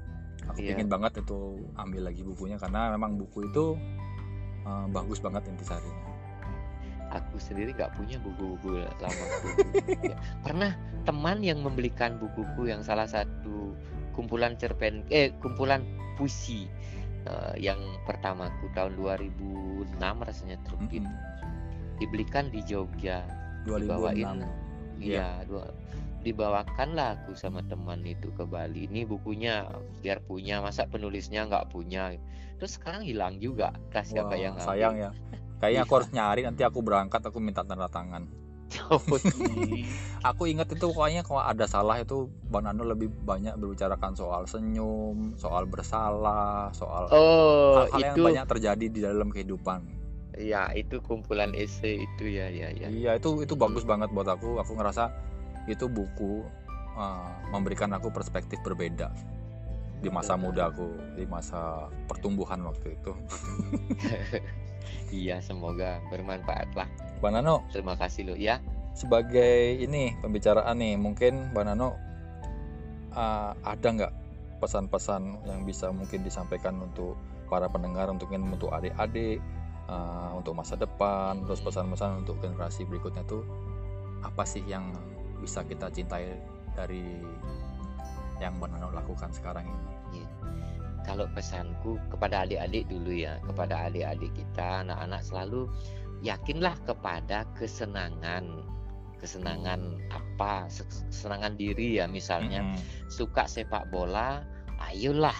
aku 0.47 0.59
Iya. 0.63 0.75
pingin 0.75 0.87
banget 0.91 1.23
itu 1.23 1.59
ambil 1.75 2.01
lagi 2.07 2.21
bukunya 2.23 2.55
karena 2.59 2.95
memang 2.95 3.19
buku 3.19 3.47
itu 3.51 3.75
uh, 4.67 4.87
bagus 4.91 5.19
banget 5.19 5.47
intisarinya 5.47 6.11
Aku 7.13 7.37
sendiri 7.37 7.77
nggak 7.77 7.93
punya 7.93 8.17
buku-buku 8.17 8.81
lama. 8.81 9.25
Ya, 10.09 10.17
Pernah 10.41 10.73
teman 11.05 11.45
yang 11.45 11.61
membelikan 11.61 12.17
bukuku 12.17 12.73
yang 12.73 12.81
salah 12.81 13.05
satu 13.05 13.77
kumpulan 14.17 14.57
cerpen 14.57 15.05
eh 15.13 15.29
kumpulan 15.37 15.85
puisi 16.17 16.65
eh, 17.29 17.53
yang 17.61 17.77
pertamaku 18.09 18.65
tahun 18.73 18.97
2006 18.97 20.01
rasanya 20.01 20.57
terbit. 20.65 21.05
Mm-mm. 21.05 22.01
Dibelikan 22.01 22.49
di 22.49 22.65
Jogja. 22.65 23.21
2006 23.69 23.85
Dibawain 23.85 24.41
Iya, 25.03 25.43
dua 25.45 25.67
dibawakan 26.23 26.95
lah 26.95 27.19
aku 27.19 27.35
sama 27.35 27.59
teman 27.67 27.99
itu 28.07 28.31
ke 28.31 28.47
Bali. 28.47 28.87
Ini 28.87 29.03
bukunya 29.03 29.67
biar 29.99 30.23
punya, 30.23 30.63
masa 30.63 30.87
penulisnya 30.87 31.43
nggak 31.51 31.67
punya. 31.67 32.15
Terus 32.55 32.79
sekarang 32.79 33.03
hilang 33.03 33.43
juga. 33.43 33.75
Siapa 33.91 34.31
Wah, 34.31 34.39
yang 34.39 34.55
sayang 34.55 34.95
ya 34.95 35.11
kayaknya 35.63 35.81
aku 35.87 35.93
Iya. 35.95 35.97
harus 36.03 36.09
nyari 36.11 36.41
nanti 36.43 36.61
aku 36.67 36.79
berangkat 36.83 37.21
aku 37.23 37.39
minta 37.39 37.63
tanda 37.63 37.87
tangan 37.87 38.27
Oh, 38.89 38.97
aku 40.33 40.49
ingat 40.49 40.65
itu 40.73 40.89
pokoknya 40.89 41.21
kalau 41.21 41.45
ada 41.45 41.69
salah 41.69 42.01
itu 42.01 42.25
Bang 42.49 42.65
Nano 42.65 42.81
lebih 42.81 43.05
banyak 43.21 43.53
berbicarakan 43.53 44.17
soal 44.17 44.49
senyum, 44.49 45.37
soal 45.37 45.69
bersalah, 45.69 46.73
soal 46.73 47.05
oh, 47.13 47.85
hal-hal 47.85 48.01
yang 48.01 48.17
itu 48.17 48.21
banyak 48.25 48.45
terjadi 48.49 48.85
di 48.89 48.99
dalam 49.05 49.29
kehidupan. 49.29 49.85
Ya 50.37 50.69
itu 50.73 50.99
kumpulan 51.03 51.53
esai 51.53 52.03
itu 52.03 52.25
ya 52.29 52.49
ya 52.49 52.73
ya. 52.73 52.87
Iya 52.89 53.11
itu 53.21 53.45
itu 53.45 53.53
bagus 53.53 53.85
banget 53.85 54.09
buat 54.11 54.27
aku. 54.27 54.57
Aku 54.61 54.73
ngerasa 54.77 55.13
itu 55.69 55.87
buku 55.87 56.43
uh, 56.97 57.31
memberikan 57.53 57.93
aku 57.95 58.11
perspektif 58.11 58.59
berbeda 58.65 59.13
di 60.03 60.11
masa 60.11 60.35
muda 60.35 60.67
aku, 60.67 61.15
di 61.15 61.23
masa 61.23 61.87
pertumbuhan 62.11 62.59
waktu 62.67 62.97
itu. 62.99 63.11
Iya, 65.13 65.39
semoga 65.39 66.01
bermanfaat 66.11 66.75
lah. 66.75 66.89
Bang 67.23 67.39
Nano 67.39 67.63
Terima 67.71 67.95
kasih 67.95 68.27
lo 68.27 68.35
ya. 68.35 68.59
sebagai 68.93 69.79
ini 69.79 70.13
pembicaraan 70.19 70.75
nih, 70.77 70.99
mungkin 70.99 71.53
Bang 71.55 71.71
Nano 71.71 71.95
uh, 73.15 73.53
ada 73.63 73.87
nggak 73.89 74.13
pesan-pesan 74.59 75.47
yang 75.47 75.63
bisa 75.63 75.89
mungkin 75.89 76.21
disampaikan 76.21 76.77
untuk 76.83 77.17
para 77.47 77.69
pendengar, 77.69 78.09
untuk 78.09 78.29
untuk 78.33 78.73
adik-adik, 78.73 79.39
uh, 79.93 80.33
untuk 80.33 80.57
masa 80.57 80.73
depan, 80.73 81.45
terus 81.45 81.61
pesan-pesan 81.61 82.25
untuk 82.25 82.41
generasi 82.41 82.89
berikutnya 82.89 83.21
tuh 83.29 83.45
apa 84.25 84.41
sih 84.41 84.65
yang 84.65 84.89
bisa 85.37 85.61
kita 85.61 85.93
cintai 85.93 86.33
dari 86.73 87.21
yang 88.41 88.57
Bang 88.57 88.73
Nano 88.73 88.89
lakukan 88.89 89.29
sekarang 89.29 89.69
ini? 89.69 90.25
Kalau 91.03 91.27
pesanku 91.35 91.99
kepada 92.07 92.47
adik-adik 92.47 92.87
dulu 92.87 93.11
ya, 93.11 93.35
kepada 93.43 93.91
adik-adik 93.91 94.31
kita, 94.33 94.87
anak-anak 94.87 95.21
selalu 95.21 95.67
yakinlah 96.23 96.79
kepada 96.87 97.43
kesenangan. 97.59 98.63
Kesenangan 99.19 99.99
apa? 100.15 100.71
Kesenangan 100.71 101.59
diri 101.59 101.99
ya 101.99 102.07
misalnya. 102.07 102.63
Mm-mm. 102.63 102.79
Suka 103.11 103.47
sepak 103.51 103.91
bola, 103.91 104.47
ayolah 104.79 105.35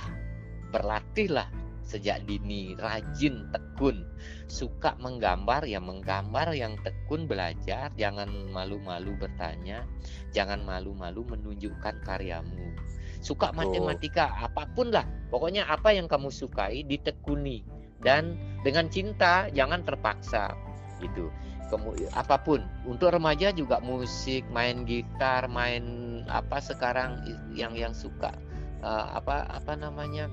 berlatihlah 0.76 1.48
sejak 1.84 2.24
dini, 2.26 2.74
rajin, 2.80 3.52
tekun. 3.52 4.08
Suka 4.48 4.96
menggambar 4.98 5.67
ya 5.67 5.84
menggambar 5.84 6.56
yang 6.56 6.80
tekun 6.82 7.28
belajar, 7.28 7.91
jangan 8.00 8.32
malu-malu 8.50 9.13
bertanya, 9.19 9.84
jangan 10.32 10.63
malu-malu 10.63 11.28
menunjukkan 11.28 12.02
karyamu. 12.08 12.74
Suka 13.24 13.52
Betul. 13.52 13.72
matematika, 13.72 14.32
apa 14.36 14.67
pun 14.76 14.91
lah, 14.91 15.08
pokoknya 15.32 15.67
apa 15.67 15.96
yang 15.96 16.08
kamu 16.12 16.28
sukai 16.28 16.84
ditekuni 16.84 17.63
dan 18.04 18.36
dengan 18.67 18.91
cinta, 18.91 19.48
jangan 19.52 19.84
terpaksa 19.84 20.52
gitu. 21.00 21.32
Kemu 21.72 21.96
apa 22.13 22.38
pun 22.43 22.62
untuk 22.84 23.15
remaja 23.15 23.50
juga 23.56 23.80
musik, 23.80 24.43
main 24.52 24.84
gitar, 24.84 25.48
main 25.48 25.84
apa 26.28 26.60
sekarang 26.60 27.24
yang 27.56 27.74
yang 27.74 27.96
suka 27.96 28.36
eh, 28.84 29.06
apa 29.15 29.48
apa 29.50 29.74
namanya 29.74 30.28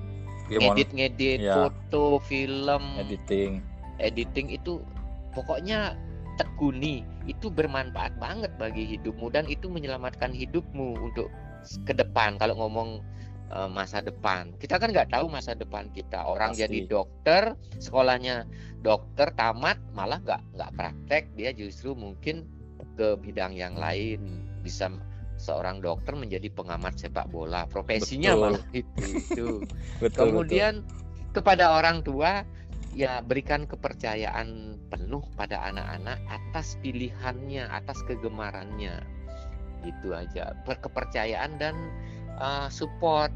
Gimana? 0.51 0.75
ngedit-ngedit 0.75 1.39
Ya. 1.39 1.55
foto, 1.55 2.19
film, 2.27 2.83
editing. 2.99 3.63
editing 4.03 4.51
itu 4.51 4.83
pokoknya 5.31 5.95
tekuni 6.35 7.07
itu 7.29 7.47
bermanfaat 7.47 8.17
banget 8.19 8.51
bagi 8.59 8.97
hidupmu 8.97 9.31
dan 9.31 9.47
itu 9.47 9.71
menyelamatkan 9.71 10.35
hidupmu 10.35 10.97
untuk 10.99 11.31
ke 11.85 11.93
depan 11.93 12.35
kalau 12.41 12.57
ngomong 12.57 12.99
eh, 13.53 13.69
masa 13.69 14.01
depan 14.01 14.49
kita 14.57 14.81
kan 14.81 14.89
nggak 14.89 15.13
tahu 15.13 15.29
masa 15.29 15.53
depan 15.53 15.87
kita 15.93 16.17
orang 16.25 16.51
Pasti. 16.51 16.65
jadi 16.65 16.79
dokter 16.89 17.43
sekolahnya 17.77 18.43
dokter 18.81 19.29
tamat 19.37 19.77
malah 19.93 20.17
nggak 20.25 20.41
nggak 20.57 20.71
praktek 20.73 21.23
dia 21.37 21.53
justru 21.53 21.93
mungkin 21.93 22.49
ke 22.97 23.13
bidang 23.21 23.53
yang 23.53 23.77
lain 23.77 24.41
bisa 24.65 24.89
seorang 25.41 25.81
dokter 25.81 26.13
menjadi 26.13 26.53
pengamat 26.53 27.01
sepak 27.01 27.25
bola 27.33 27.65
profesinya 27.65 28.37
Betul. 28.37 28.41
malah 28.45 28.65
itu 28.85 29.05
itu 29.17 29.47
Betul, 29.97 30.29
Kemudian 30.29 30.85
kepada 31.33 31.73
orang 31.81 32.05
tua 32.05 32.45
ya 32.91 33.23
berikan 33.23 33.63
kepercayaan 33.65 34.77
penuh 34.91 35.23
pada 35.39 35.63
anak-anak 35.71 36.19
atas 36.27 36.75
pilihannya, 36.83 37.67
atas 37.71 37.97
kegemarannya. 38.05 38.99
Itu 39.81 40.13
aja. 40.13 40.53
Per- 40.67 40.81
Kepercayaan 40.83 41.57
dan 41.57 41.75
uh, 42.37 42.67
support. 42.67 43.31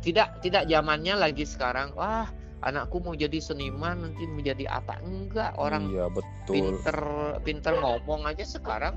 Tidak 0.00 0.40
tidak 0.40 0.64
zamannya 0.64 1.12
lagi 1.12 1.44
sekarang, 1.44 1.92
wah, 1.92 2.24
anakku 2.64 3.04
mau 3.04 3.12
jadi 3.12 3.36
seniman 3.36 4.00
nanti 4.00 4.24
menjadi 4.24 4.80
apa? 4.80 4.96
Enggak, 5.04 5.52
betul. 5.52 5.60
orang 5.60 5.82
Iya, 5.92 6.06
betul. 6.08 6.54
pinter 6.56 6.98
pinter 7.44 7.72
ngomong 7.76 8.24
aja 8.24 8.44
sekarang. 8.48 8.96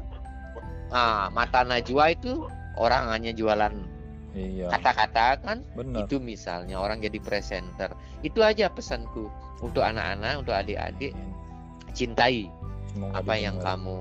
Ah, 0.89 1.29
mata 1.29 1.63
Najwa 1.63 2.11
itu 2.11 2.47
orang 2.75 3.09
hanya 3.09 3.31
jualan 3.31 3.73
Iya, 4.33 4.65
kata-kata 4.65 5.45
kan? 5.45 5.57
Benar. 5.77 6.03
itu 6.03 6.17
misalnya 6.17 6.81
orang 6.81 6.97
jadi 6.97 7.21
presenter. 7.21 7.93
Itu 8.19 8.41
aja 8.41 8.65
pesanku 8.65 9.29
untuk 9.61 9.85
anak-anak 9.85 10.41
untuk 10.41 10.57
adik-adik. 10.57 11.13
Cintai 11.93 12.49
Semoga 12.89 13.21
apa 13.21 13.33
yang 13.37 13.61
didengar. 13.61 13.77
kamu 13.77 13.97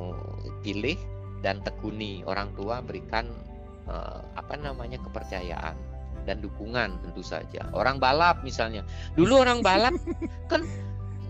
pilih 0.65 0.99
dan 1.45 1.61
tekuni. 1.61 2.25
Orang 2.25 2.57
tua 2.57 2.81
berikan 2.81 3.29
eh, 3.85 4.19
apa 4.33 4.57
namanya 4.57 4.97
kepercayaan 5.05 5.77
dan 6.25 6.41
dukungan 6.41 6.97
tentu 7.05 7.21
saja. 7.21 7.69
Orang 7.71 8.01
balap 8.01 8.41
misalnya. 8.41 8.89
Dulu 9.13 9.37
orang 9.37 9.61
balap 9.61 9.93
kan 10.51 10.65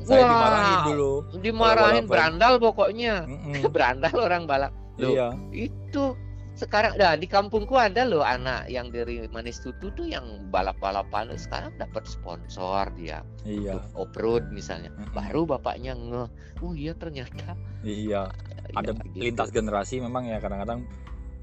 Saya 0.02 0.22
wah, 0.22 0.30
dimarahin 0.30 0.78
dulu. 0.88 1.12
dimarahin 1.42 2.06
berandal 2.06 2.52
pokoknya. 2.58 3.26
Berandal 3.74 4.14
orang 4.16 4.46
balap 4.46 4.70
Loh, 5.02 5.12
Iya, 5.12 5.28
itu 5.50 6.04
sekarang 6.52 7.00
dah 7.00 7.16
di 7.16 7.24
kampungku 7.24 7.74
ada 7.80 8.04
loh 8.04 8.20
anak 8.22 8.68
yang 8.68 8.92
dari 8.92 9.24
Manis 9.32 9.58
Tutu 9.64 9.88
tuh 9.96 10.04
yang 10.04 10.52
balap-balapan 10.52 11.32
sekarang 11.34 11.72
dapat 11.80 12.04
sponsor 12.04 12.92
dia 12.92 13.24
iya, 13.48 13.80
untuk 13.80 13.88
off-road 13.96 14.52
misalnya 14.52 14.92
Mm-mm. 14.92 15.16
baru 15.16 15.48
bapaknya 15.48 15.96
ngeh 15.96 16.28
oh 16.60 16.72
iya 16.76 16.92
ternyata 16.92 17.56
iya. 17.82 18.28
Ada 18.72 18.96
Ya, 18.96 19.04
gitu. 19.04 19.20
lintas 19.20 19.48
generasi 19.52 20.00
memang 20.00 20.24
ya 20.24 20.40
kadang-kadang 20.40 20.88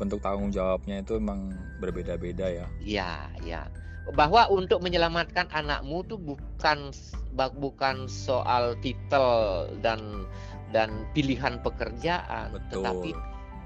bentuk 0.01 0.17
tanggung 0.23 0.49
jawabnya 0.49 1.03
itu 1.03 1.19
memang 1.21 1.53
berbeda-beda 1.77 2.47
ya. 2.47 2.65
ya 2.81 3.27
ya 3.45 3.61
bahwa 4.17 4.49
untuk 4.49 4.81
menyelamatkan 4.81 5.45
anakmu 5.53 6.01
tuh 6.09 6.17
bukan 6.17 6.89
bukan 7.37 8.09
soal 8.09 8.73
titel 8.81 9.69
dan 9.85 10.25
dan 10.73 11.05
pilihan 11.13 11.61
pekerjaan 11.61 12.53
Betul. 12.53 12.81
tetapi 12.81 13.09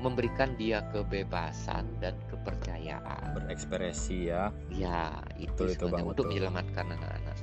memberikan 0.03 0.53
dia 0.59 0.83
kebebasan 0.91 1.87
dan 2.03 2.19
kepercayaan. 2.27 3.39
Berekspresi 3.39 4.27
ya. 4.27 4.51
Ya 4.67 5.23
itu, 5.39 5.71
itu, 5.71 5.85
Bang, 5.87 6.03
untuk 6.11 6.27
betul. 6.27 6.35
menyelamatkan 6.35 6.85
anak-anak. 6.91 7.37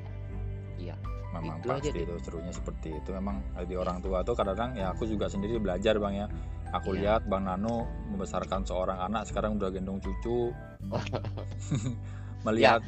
Iya 0.76 0.96
memang 1.30 1.62
Itu 1.62 1.68
aja 1.70 1.78
pasti 1.78 1.90
deh. 1.94 2.04
itu 2.06 2.14
serunya 2.26 2.52
seperti 2.52 2.88
itu. 2.90 3.08
Memang 3.14 3.36
di 3.64 3.74
orang 3.78 4.02
tua 4.02 4.26
tuh 4.26 4.34
kadang-kadang 4.34 4.74
ya 4.76 4.90
aku 4.90 5.06
juga 5.06 5.30
sendiri 5.30 5.62
belajar 5.62 5.96
bang 5.96 6.14
ya. 6.14 6.28
Aku 6.74 6.94
Iya. 6.94 7.18
lihat 7.18 7.22
bang 7.30 7.46
Nano 7.46 7.86
membesarkan 8.10 8.62
seorang 8.66 8.98
anak 8.98 9.26
sekarang 9.30 9.58
udah 9.58 9.70
gendong 9.70 10.02
cucu. 10.02 10.50
Melihat 12.46 12.82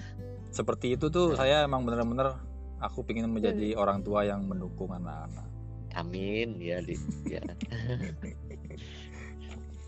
seperti 0.52 0.98
itu 0.98 1.08
tuh 1.08 1.34
Ya. 1.34 1.38
saya 1.38 1.56
emang 1.64 1.86
bener-bener 1.86 2.34
aku 2.82 3.06
ingin 3.08 3.30
menjadi 3.30 3.78
orang 3.78 4.02
tua 4.02 4.26
yang 4.26 4.42
mendukung 4.44 4.90
anak-anak. 4.90 5.46
Amin 5.92 6.56
ya 6.56 6.80
di 6.80 6.96
ya 7.28 7.42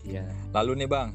ya 0.05 0.25
lalu 0.53 0.85
nih 0.85 0.89
bang 0.89 1.09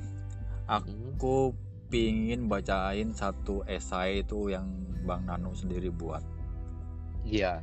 aku 0.66 1.54
pingin 1.90 2.46
bacain 2.46 3.10
satu 3.10 3.66
esai 3.66 4.22
itu 4.22 4.54
yang 4.54 4.70
bang 5.02 5.26
Nano 5.26 5.50
sendiri 5.50 5.90
buat. 5.90 6.22
Iya. 7.26 7.58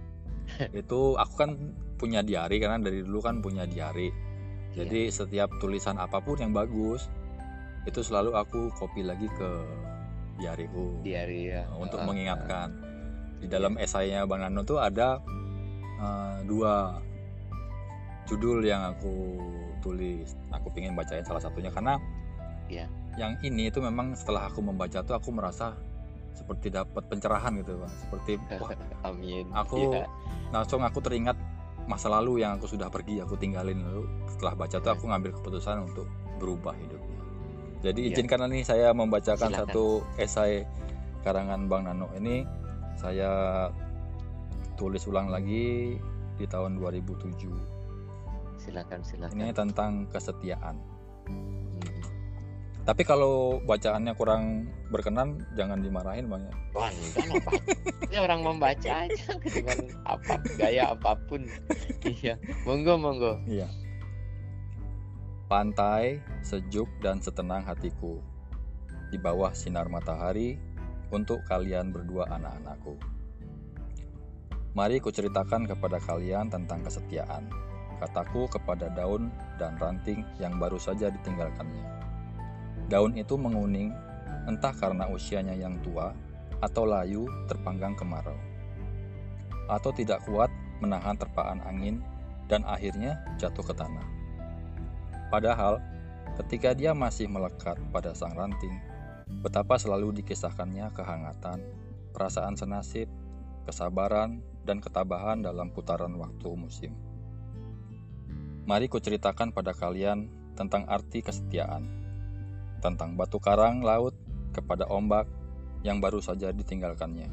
Itu 0.76 1.16
aku 1.16 1.34
kan 1.40 1.52
punya 1.98 2.22
diary 2.22 2.62
karena 2.62 2.78
dari 2.78 3.02
dulu 3.02 3.20
kan 3.26 3.42
punya 3.42 3.66
diary 3.66 4.14
iya. 4.14 4.86
jadi 4.86 5.10
setiap 5.10 5.50
tulisan 5.58 5.98
apa 5.98 6.22
pun 6.22 6.38
yang 6.38 6.54
bagus 6.54 7.10
itu 7.90 8.06
selalu 8.06 8.38
aku 8.38 8.70
copy 8.78 9.02
lagi 9.02 9.26
ke 9.34 9.50
diaryku 10.38 11.02
di 11.02 11.18
hari 11.18 11.50
ya 11.50 11.66
untuk 11.74 11.98
Ah, 11.98 12.06
mengingatkan. 12.06 12.70
Di 13.42 13.50
dalam 13.50 13.78
esainya 13.82 14.30
bang 14.30 14.46
Nano 14.46 14.62
tuh 14.62 14.78
ada 14.78 15.18
eh, 15.98 16.38
dua 16.46 17.02
judul 18.30 18.62
yang 18.62 18.94
aku 18.94 19.42
tulis 19.80 20.34
aku 20.50 20.70
pingin 20.72 20.94
bacain 20.94 21.22
salah 21.22 21.40
satunya 21.40 21.70
karena 21.70 21.98
Iya. 22.68 22.84
yang 23.16 23.40
ini 23.42 23.72
itu 23.72 23.80
memang 23.80 24.12
setelah 24.12 24.52
aku 24.52 24.60
membaca 24.60 25.00
tuh 25.00 25.16
aku 25.16 25.32
merasa 25.32 25.72
seperti 26.36 26.70
dapat 26.70 27.02
pencerahan 27.08 27.56
gitu 27.58 27.80
bang 27.80 27.94
seperti 27.98 28.32
wah 28.60 28.70
ah, 29.02 29.08
amin 29.10 29.48
Aku- 29.56 29.96
Iya. 29.96 30.06
langsung 30.52 30.84
aku 30.84 31.00
teringat 31.00 31.40
masa 31.88 32.12
lalu 32.12 32.44
yang 32.44 32.60
aku 32.60 32.68
sudah 32.68 32.92
pergi 32.92 33.24
aku 33.24 33.40
tinggalin 33.40 33.80
lalu 33.80 34.04
setelah 34.28 34.54
baca 34.54 34.78
tuh 34.78 34.92
aku 34.92 35.08
ngambil 35.08 35.32
keputusan 35.40 35.88
untuk 35.88 36.06
berubah 36.38 36.76
hidupnya 36.76 37.18
jadi 37.80 38.00
Iya. 38.04 38.10
izinkan 38.14 38.44
nih 38.46 38.64
saya 38.64 38.92
membacakan 38.92 39.50
Silakan. 39.50 39.60
satu 39.72 39.86
esai 40.20 40.68
karangan 41.24 41.66
Bang 41.66 41.88
Nano 41.88 42.12
ini 42.14 42.44
saya 43.00 43.68
tulis 44.76 45.06
ulang 45.06 45.30
lagi 45.30 45.96
di 46.36 46.46
tahun 46.46 46.78
2007 46.78 47.77
silakan 48.68 49.00
silakan 49.08 49.40
ini 49.40 49.56
tentang 49.56 49.92
kesetiaan 50.12 50.76
Hmm. 51.28 51.68
tapi 52.88 53.04
kalau 53.04 53.60
bacaannya 53.68 54.16
kurang 54.16 54.72
berkenan 54.88 55.44
jangan 55.60 55.84
dimarahin 55.84 56.32
bang 56.32 56.48
ya 56.48 56.56
Wah, 56.72 56.88
enggak 56.94 57.26
lah, 57.26 57.36
Pak. 57.42 57.54
Ini 58.08 58.18
orang 58.32 58.40
membaca 58.48 58.92
aja 59.04 59.30
dengan 59.44 59.80
apa 60.16 60.34
gaya 60.56 60.94
apa 60.94 61.18
pun. 61.26 61.44
Iya, 62.08 62.40
monggo 62.64 62.96
monggo. 62.96 63.34
Iya. 63.44 63.68
Pantai, 65.52 66.24
sejuk 66.46 66.88
dan 67.04 67.20
setenang 67.20 67.66
hatiku. 67.68 68.24
Di 69.12 69.18
bawah 69.20 69.52
sinar 69.52 69.92
matahari 69.92 70.56
untuk 71.12 71.44
kalian 71.50 71.92
berdua 71.92 72.30
anak-anakku. 72.30 72.96
Mari 74.78 75.02
kuceritakan 75.02 75.66
kepada 75.66 75.98
kalian 75.98 76.54
tentang 76.54 76.86
kesetiaan. 76.86 77.50
Kataku 77.98 78.46
kepada 78.46 78.94
daun 78.94 79.34
dan 79.58 79.74
ranting 79.82 80.22
yang 80.38 80.62
baru 80.62 80.78
saja 80.78 81.10
ditinggalkannya. 81.10 81.86
Daun 82.88 83.18
itu 83.18 83.34
menguning 83.36 83.90
entah 84.46 84.72
karena 84.72 85.10
usianya 85.10 85.58
yang 85.58 85.76
tua 85.82 86.14
atau 86.62 86.86
layu 86.86 87.26
terpanggang 87.50 87.98
kemarau. 87.98 88.38
Atau 89.68 89.92
tidak 89.92 90.24
kuat 90.24 90.48
menahan 90.80 91.18
terpaan 91.18 91.60
angin 91.66 92.00
dan 92.48 92.64
akhirnya 92.64 93.20
jatuh 93.42 93.66
ke 93.66 93.74
tanah. 93.76 94.06
Padahal, 95.28 95.84
ketika 96.40 96.72
dia 96.72 96.96
masih 96.96 97.28
melekat 97.28 97.76
pada 97.92 98.16
sang 98.16 98.32
ranting, 98.38 98.80
betapa 99.44 99.76
selalu 99.76 100.24
dikisahkannya 100.24 100.88
kehangatan, 100.96 101.60
perasaan 102.16 102.56
senasib, 102.56 103.12
kesabaran, 103.68 104.40
dan 104.64 104.80
ketabahan 104.80 105.44
dalam 105.44 105.68
putaran 105.76 106.16
waktu 106.16 106.50
musim. 106.56 107.07
Mari 108.68 108.92
kuceritakan 108.92 109.56
pada 109.56 109.72
kalian 109.72 110.28
tentang 110.60 110.84
arti 110.92 111.24
kesetiaan, 111.24 111.88
tentang 112.84 113.16
batu 113.16 113.40
karang 113.40 113.80
laut 113.80 114.12
kepada 114.52 114.84
ombak 114.92 115.24
yang 115.88 116.04
baru 116.04 116.20
saja 116.20 116.52
ditinggalkannya. 116.52 117.32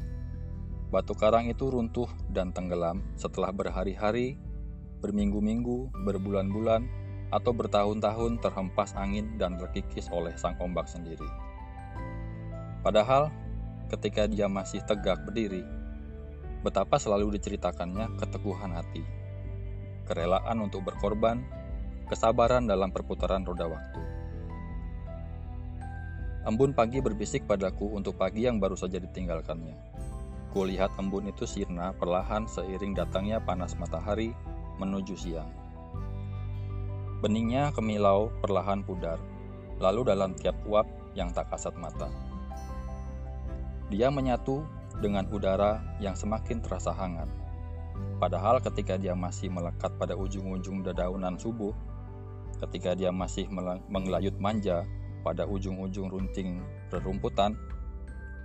Batu 0.95 1.11
karang 1.11 1.51
itu 1.51 1.67
runtuh 1.67 2.07
dan 2.31 2.55
tenggelam 2.55 3.03
setelah 3.19 3.51
berhari-hari 3.51 4.39
berminggu-minggu, 5.03 5.91
berbulan-bulan, 6.07 6.87
atau 7.35 7.51
bertahun-tahun 7.51 8.39
terhempas 8.39 8.95
angin 8.95 9.35
dan 9.35 9.59
terkikis 9.59 10.07
oleh 10.07 10.31
sang 10.39 10.55
ombak 10.63 10.87
sendiri. 10.87 11.27
Padahal, 12.79 13.27
ketika 13.91 14.23
dia 14.23 14.47
masih 14.47 14.79
tegak 14.87 15.19
berdiri, 15.27 15.67
betapa 16.63 16.95
selalu 16.95 17.35
diceritakannya 17.35 18.15
keteguhan 18.23 18.71
hati, 18.71 19.03
kerelaan 20.05 20.61
untuk 20.61 20.85
berkorban, 20.85 21.41
kesabaran 22.07 22.69
dalam 22.69 22.93
perputaran 22.93 23.41
roda 23.41 23.65
waktu. 23.65 24.01
Embun 26.45 26.77
pagi 26.77 27.01
berbisik 27.01 27.49
padaku 27.49 27.89
untuk 27.97 28.21
pagi 28.21 28.45
yang 28.45 28.61
baru 28.61 28.77
saja 28.77 29.01
ditinggalkannya. 29.01 29.73
Kulihat 30.53 30.93
embun 31.01 31.27
itu 31.27 31.49
sirna 31.49 31.91
perlahan 31.97 32.45
seiring 32.45 32.93
datangnya 32.93 33.41
panas 33.41 33.73
matahari 33.75 34.29
menuju 34.77 35.17
siang. 35.17 35.49
Beningnya 37.25 37.73
kemilau 37.73 38.29
perlahan 38.45 38.85
pudar, 38.85 39.17
lalu 39.81 40.05
dalam 40.05 40.37
tiap 40.37 40.53
uap 40.69 40.85
yang 41.17 41.33
tak 41.33 41.49
kasat 41.49 41.73
mata. 41.81 42.13
Dia 43.89 44.13
menyatu 44.13 44.61
dengan 45.01 45.25
udara 45.33 45.81
yang 45.97 46.13
semakin 46.13 46.61
terasa 46.61 46.93
hangat. 46.93 47.27
Padahal 48.15 48.63
ketika 48.63 48.95
dia 48.95 49.11
masih 49.11 49.51
melekat 49.51 49.91
pada 49.99 50.15
ujung-ujung 50.15 50.81
dedaunan 50.87 51.35
subuh, 51.35 51.75
ketika 52.63 52.95
dia 52.95 53.11
masih 53.11 53.45
mengelayut 53.91 54.35
manja 54.39 54.87
pada 55.25 55.43
ujung-ujung 55.43 56.07
runting 56.07 56.63
rerumputan, 56.93 57.59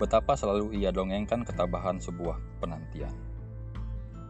betapa 0.02 0.34
selalu 0.34 0.74
ia 0.74 0.90
dongengkan 0.90 1.46
ketabahan 1.46 2.02
sebuah 2.02 2.40
penantian. 2.58 3.12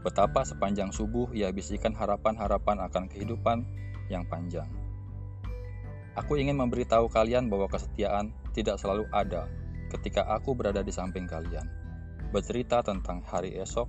Betapa 0.01 0.45
sepanjang 0.45 0.93
subuh 0.93 1.29
ia 1.37 1.53
bisikan 1.53 1.93
harapan-harapan 1.93 2.89
akan 2.89 3.05
kehidupan 3.09 3.65
yang 4.09 4.25
panjang. 4.27 4.69
Aku 6.19 6.37
ingin 6.41 6.59
memberitahu 6.59 7.07
kalian 7.07 7.47
bahwa 7.47 7.71
kesetiaan 7.71 8.35
tidak 8.51 8.81
selalu 8.83 9.07
ada 9.15 9.47
ketika 9.95 10.27
aku 10.27 10.57
berada 10.59 10.83
di 10.83 10.91
samping 10.91 11.29
kalian. 11.29 11.65
Bercerita 12.35 12.83
tentang 12.83 13.23
hari 13.27 13.55
esok, 13.59 13.87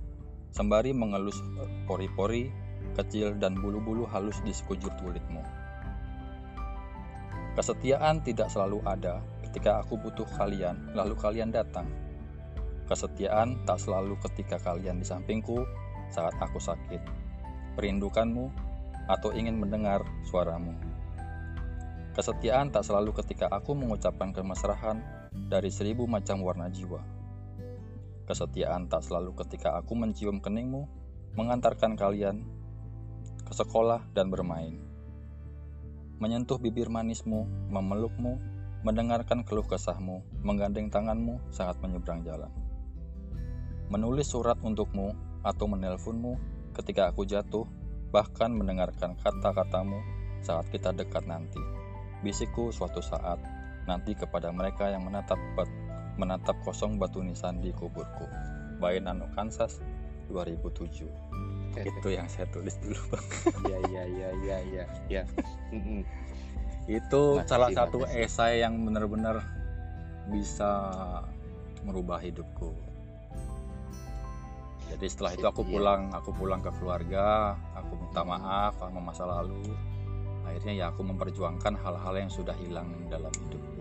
sembari 0.52 0.92
mengelus 0.92 1.40
pori-pori 1.88 2.52
kecil 2.92 3.34
dan 3.40 3.56
bulu-bulu 3.56 4.04
halus 4.04 4.36
di 4.44 4.52
sekujur 4.52 4.92
kulitmu. 5.00 5.40
Kesetiaan 7.52 8.24
tidak 8.24 8.48
selalu 8.48 8.80
ada 8.88 9.20
ketika 9.48 9.84
aku 9.84 10.00
butuh 10.00 10.24
kalian, 10.40 10.92
lalu 10.96 11.12
kalian 11.16 11.52
datang. 11.52 11.84
Kesetiaan 12.88 13.60
tak 13.68 13.80
selalu 13.80 14.16
ketika 14.24 14.56
kalian 14.60 15.00
di 15.00 15.06
sampingku 15.08 15.64
saat 16.12 16.32
aku 16.40 16.56
sakit, 16.56 17.00
merindukanmu, 17.76 18.48
atau 19.08 19.32
ingin 19.36 19.60
mendengar 19.60 20.04
suaramu. 20.28 20.72
Kesetiaan 22.12 22.68
tak 22.68 22.84
selalu 22.84 23.16
ketika 23.24 23.48
aku 23.48 23.72
mengucapkan 23.72 24.36
kemesrahan 24.36 25.00
dari 25.32 25.72
seribu 25.72 26.04
macam 26.04 26.44
warna 26.44 26.68
jiwa. 26.68 27.21
Kesetiaan 28.22 28.86
tak 28.86 29.02
selalu 29.02 29.34
ketika 29.42 29.74
aku 29.74 29.98
mencium 29.98 30.38
keningmu, 30.38 30.86
mengantarkan 31.34 31.98
kalian 31.98 32.46
ke 33.42 33.52
sekolah 33.52 34.06
dan 34.14 34.30
bermain. 34.30 34.78
Menyentuh 36.22 36.62
bibir 36.62 36.86
manismu, 36.86 37.44
memelukmu, 37.66 38.38
mendengarkan 38.86 39.42
keluh 39.42 39.66
kesahmu, 39.66 40.22
menggandeng 40.42 40.86
tanganmu 40.86 41.42
saat 41.50 41.78
menyeberang 41.82 42.22
jalan. 42.22 42.50
Menulis 43.90 44.30
surat 44.30 44.56
untukmu 44.62 45.14
atau 45.42 45.66
menelponmu 45.66 46.38
ketika 46.78 47.10
aku 47.10 47.26
jatuh, 47.26 47.66
bahkan 48.14 48.54
mendengarkan 48.54 49.18
kata-katamu 49.18 49.98
saat 50.42 50.66
kita 50.70 50.94
dekat 50.94 51.26
nanti. 51.26 51.58
Bisikku 52.22 52.70
suatu 52.70 53.02
saat 53.02 53.42
nanti 53.86 54.14
kepada 54.14 54.54
mereka 54.54 54.86
yang 54.90 55.02
menatap 55.02 55.38
menatap 56.16 56.56
kosong 56.62 57.00
batu 57.00 57.20
nisan 57.20 57.60
di 57.60 57.72
kuburku. 57.72 58.26
By 58.78 58.98
Nano 58.98 59.30
Kansas 59.32 59.78
2007. 60.28 61.06
Itu 61.72 62.08
yang 62.12 62.28
saya 62.28 62.44
tulis 62.52 62.76
dulu, 62.82 62.98
Bang. 63.08 63.24
Iya 63.64 63.78
iya 63.88 64.02
iya 64.04 64.28
iya 64.42 64.56
iya. 64.68 64.84
Ya. 65.08 65.22
Itu 66.84 67.38
Makasih, 67.38 67.48
salah 67.48 67.70
satu 67.70 67.96
makasih. 68.02 68.26
esai 68.26 68.54
yang 68.60 68.74
benar-benar 68.82 69.40
bisa 70.28 70.70
merubah 71.86 72.18
hidupku. 72.18 72.74
Jadi 74.92 75.06
setelah 75.08 75.32
itu 75.32 75.46
aku 75.48 75.62
Iya. 75.64 75.70
pulang, 75.72 76.02
aku 76.12 76.30
pulang 76.36 76.60
ke 76.60 76.68
keluarga, 76.76 77.56
aku 77.72 77.96
minta 77.96 78.20
maaf 78.26 78.76
sama 78.76 79.00
masa 79.00 79.24
lalu. 79.24 79.62
Akhirnya 80.44 80.72
ya 80.76 80.84
aku 80.92 81.00
memperjuangkan 81.06 81.80
hal-hal 81.80 82.14
yang 82.18 82.28
sudah 82.28 82.52
hilang 82.60 82.90
dalam 83.08 83.32
hidupku. 83.32 83.71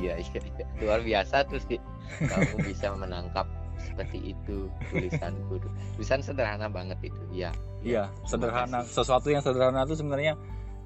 Iya, 0.00 0.18
iya, 0.20 0.40
iya. 0.40 0.66
Luar 0.80 1.00
biasa 1.04 1.44
tuh 1.48 1.60
sih. 1.64 1.78
Kamu 2.20 2.64
bisa 2.64 2.92
menangkap 2.96 3.46
seperti 3.80 4.34
itu 4.34 4.68
tulisanku. 4.90 5.60
Tulisan 5.96 6.20
sederhana 6.24 6.66
banget 6.68 6.98
itu. 7.04 7.22
Iya. 7.32 7.50
Iya, 7.84 8.08
sederhana. 8.24 8.82
Sesuatu 8.84 9.28
yang 9.28 9.44
sederhana 9.44 9.84
itu 9.84 10.00
sebenarnya 10.00 10.34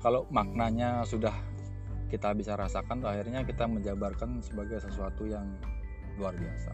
kalau 0.02 0.26
maknanya 0.30 1.02
sudah 1.06 1.34
kita 2.08 2.32
bisa 2.32 2.56
rasakan, 2.56 3.04
tuh 3.04 3.10
akhirnya 3.12 3.44
kita 3.44 3.68
menjabarkan 3.68 4.40
sebagai 4.40 4.80
sesuatu 4.80 5.28
yang 5.28 5.44
luar 6.16 6.34
biasa. 6.34 6.72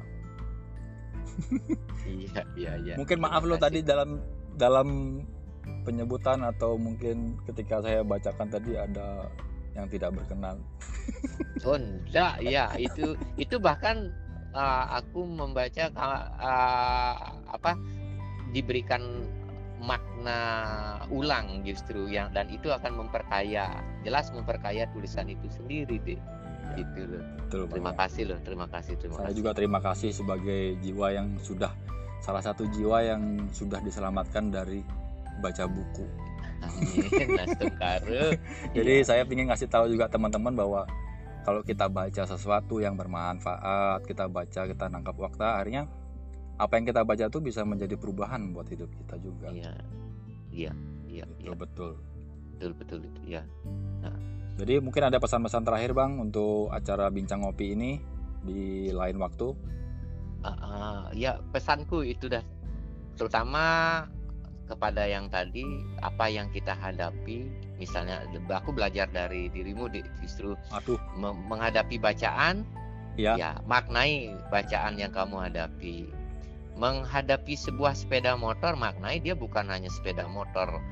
Iya, 2.04 2.44
iya, 2.54 2.72
iya. 2.84 2.94
Mungkin 3.00 3.16
maaf 3.16 3.48
lo 3.48 3.56
tadi 3.56 3.80
dalam 3.80 4.20
dalam 4.60 5.18
penyebutan 5.88 6.44
atau 6.44 6.76
mungkin 6.76 7.40
ketika 7.48 7.80
saya 7.80 8.04
bacakan 8.04 8.48
tadi 8.52 8.76
ada 8.76 9.24
yang 9.74 9.86
tidak 9.90 10.14
berkenan. 10.14 10.58
Oh, 11.66 11.76
enggak, 11.76 12.40
ya 12.42 12.70
itu 12.78 13.18
itu 13.34 13.56
bahkan 13.58 14.10
uh, 14.54 14.98
aku 15.02 15.26
membaca 15.26 15.90
uh, 15.92 16.24
uh, 16.38 17.14
apa 17.50 17.76
diberikan 18.54 19.02
makna 19.84 20.40
ulang 21.12 21.60
justru 21.66 22.08
yang 22.08 22.32
dan 22.32 22.48
itu 22.48 22.72
akan 22.72 23.04
memperkaya 23.04 23.84
jelas 24.06 24.32
memperkaya 24.32 24.88
tulisan 24.96 25.28
itu 25.28 25.44
sendiri 25.52 26.00
deh 26.00 26.20
gitu 26.78 27.00
loh. 27.04 27.22
Betul, 27.44 27.68
terima 27.68 27.92
kasih 27.92 28.32
loh 28.32 28.38
terima 28.40 28.66
kasih 28.70 28.96
terima 28.96 29.20
Saya 29.20 29.28
kasih. 29.28 29.36
juga 29.36 29.50
terima 29.52 29.80
kasih 29.84 30.10
sebagai 30.16 30.80
jiwa 30.80 31.06
yang 31.12 31.28
sudah 31.42 31.70
salah 32.24 32.40
satu 32.40 32.64
jiwa 32.72 33.04
yang 33.04 33.22
sudah 33.52 33.84
diselamatkan 33.84 34.48
dari 34.48 34.80
baca 35.44 35.68
buku. 35.68 36.06
Jadi 38.76 38.92
Iya. 39.00 39.04
saya 39.04 39.22
ingin 39.24 39.48
ngasih 39.50 39.68
tahu 39.68 39.90
juga 39.90 40.08
teman-teman 40.08 40.54
bahwa 40.54 40.82
kalau 41.44 41.60
kita 41.60 41.86
baca 41.86 42.22
sesuatu 42.24 42.80
yang 42.80 42.96
bermanfaat, 42.96 44.00
kita 44.08 44.24
baca, 44.26 44.64
kita 44.64 44.84
nangkap 44.88 45.12
waktu, 45.20 45.44
akhirnya 45.44 45.82
apa 46.56 46.72
yang 46.78 46.86
kita 46.88 47.02
baca 47.04 47.24
itu 47.28 47.38
bisa 47.42 47.60
menjadi 47.66 47.98
perubahan 47.98 48.54
buat 48.54 48.70
hidup 48.70 48.88
kita 48.94 49.18
juga. 49.18 49.50
iya 49.50 49.74
iya 50.54 50.72
iya 51.10 51.26
iya 51.42 51.50
Betul 51.52 51.58
betul. 51.58 51.92
betul 52.54 52.70
betul 52.78 52.98
itu 53.04 53.20
ya 53.28 53.42
Jadi 54.54 54.78
mungkin 54.78 55.02
ada 55.10 55.18
pesan-pesan 55.18 55.66
terakhir 55.66 55.98
bang 55.98 56.14
untuk 56.22 56.70
acara 56.70 57.10
bincang 57.10 57.42
ngopi 57.42 57.74
ini 57.74 57.98
di 58.46 58.86
lain 58.94 59.18
waktu. 59.18 59.50
Ah, 60.46 60.54
ah, 60.62 61.00
ya 61.10 61.42
pesanku 61.50 62.06
itu 62.06 62.30
dah 62.30 62.38
terutama 63.18 63.66
kepada 64.64 65.04
yang 65.04 65.28
tadi 65.28 65.64
apa 66.00 66.28
yang 66.28 66.48
kita 66.48 66.72
hadapi 66.72 67.48
misalnya 67.76 68.24
aku 68.48 68.72
belajar 68.72 69.04
dari 69.12 69.52
dirimu 69.52 69.92
di- 69.92 70.04
justru 70.24 70.56
Aduh, 70.72 70.96
me- 71.16 71.36
menghadapi 71.48 72.00
bacaan 72.00 72.64
ya, 73.20 73.36
ya 73.36 73.50
maknai 73.68 74.32
bacaan 74.48 74.96
yang 74.96 75.12
kamu 75.12 75.50
hadapi. 75.50 76.08
Menghadapi 76.74 77.54
sebuah 77.54 77.94
sepeda 77.94 78.34
motor 78.34 78.74
maknai 78.74 79.22
dia 79.22 79.38
bukan 79.38 79.70
hanya 79.70 79.86
sepeda 79.86 80.26
motor 80.26 80.82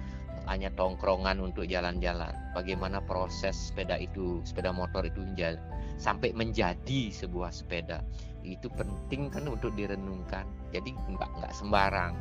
hanya 0.46 0.70
tongkrongan 0.74 1.38
untuk 1.42 1.66
jalan-jalan. 1.66 2.30
Bagaimana 2.54 3.02
proses 3.02 3.54
sepeda 3.70 3.98
itu 3.98 4.42
sepeda 4.46 4.70
motor 4.70 5.02
itu 5.06 5.22
menja- 5.22 5.58
sampai 5.98 6.30
menjadi 6.34 7.10
sebuah 7.10 7.50
sepeda. 7.50 8.02
Itu 8.42 8.70
penting 8.74 9.30
kan 9.30 9.46
untuk 9.46 9.74
direnungkan. 9.74 10.46
Jadi 10.70 10.94
nggak 10.94 11.30
nggak 11.42 11.54
sembarang 11.54 12.14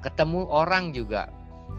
ketemu 0.00 0.48
orang 0.48 0.92
juga. 0.92 1.28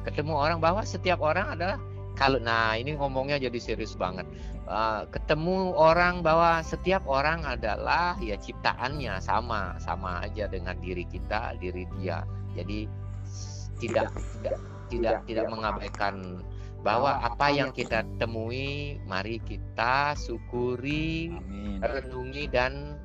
Ketemu 0.02 0.34
orang 0.34 0.58
bahwa 0.58 0.82
setiap 0.82 1.22
orang 1.22 1.54
adalah 1.54 1.78
kalau 2.18 2.38
nah 2.42 2.74
ini 2.76 2.94
ngomongnya 2.98 3.38
jadi 3.42 3.58
serius 3.62 3.94
banget. 3.98 4.26
Uh, 4.70 5.04
ketemu 5.10 5.74
orang 5.74 6.22
bahwa 6.22 6.62
setiap 6.62 7.02
orang 7.06 7.42
adalah 7.46 8.18
ya 8.22 8.38
ciptaannya. 8.38 9.18
Sama 9.22 9.78
sama 9.82 10.26
aja 10.26 10.46
dengan 10.50 10.78
diri 10.82 11.06
kita 11.06 11.58
diri 11.58 11.86
dia. 12.00 12.26
Jadi 12.58 12.86
s- 13.26 13.70
tidak. 13.78 14.12
tidak 14.42 14.60
tidak 14.92 15.16
tidak 15.24 15.48
mengabaikan 15.48 16.44
bahwa 16.84 17.24
apa 17.24 17.48
yang 17.48 17.72
kita 17.72 18.04
temui 18.20 19.00
mari 19.08 19.40
kita 19.40 20.12
syukuri 20.20 21.32
amin. 21.32 21.80
renungi 21.80 22.44
dan 22.52 23.00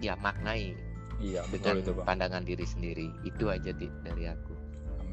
ya 0.00 0.16
maknai 0.16 0.72
Iya 1.20 1.44
betul 1.52 1.80
dengan 1.80 1.84
itu 1.84 1.90
bang. 1.92 2.06
pandangan 2.08 2.42
diri 2.48 2.64
sendiri. 2.64 3.06
Itu 3.28 3.52
aja 3.52 3.68
dari 3.76 4.24
aku 4.32 4.55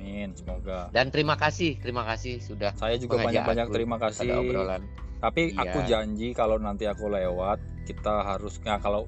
Amin. 0.04 0.30
Semoga. 0.36 0.92
dan 0.92 1.08
terima 1.08 1.40
kasih 1.40 1.80
terima 1.80 2.04
kasih 2.04 2.44
sudah 2.44 2.76
Saya 2.76 3.00
juga 3.00 3.24
banyak-banyak 3.24 3.68
terima 3.72 3.96
pada 3.96 4.12
kasih. 4.12 4.36
obrolan 4.36 4.84
Tapi 5.24 5.56
Iya. 5.56 5.64
aku 5.64 5.80
janji 5.88 6.28
kalau 6.36 6.60
nanti 6.60 6.84
aku 6.84 7.08
lewat, 7.08 7.56
kita 7.88 8.28
harus 8.28 8.60
nah, 8.68 8.76
kalau 8.84 9.08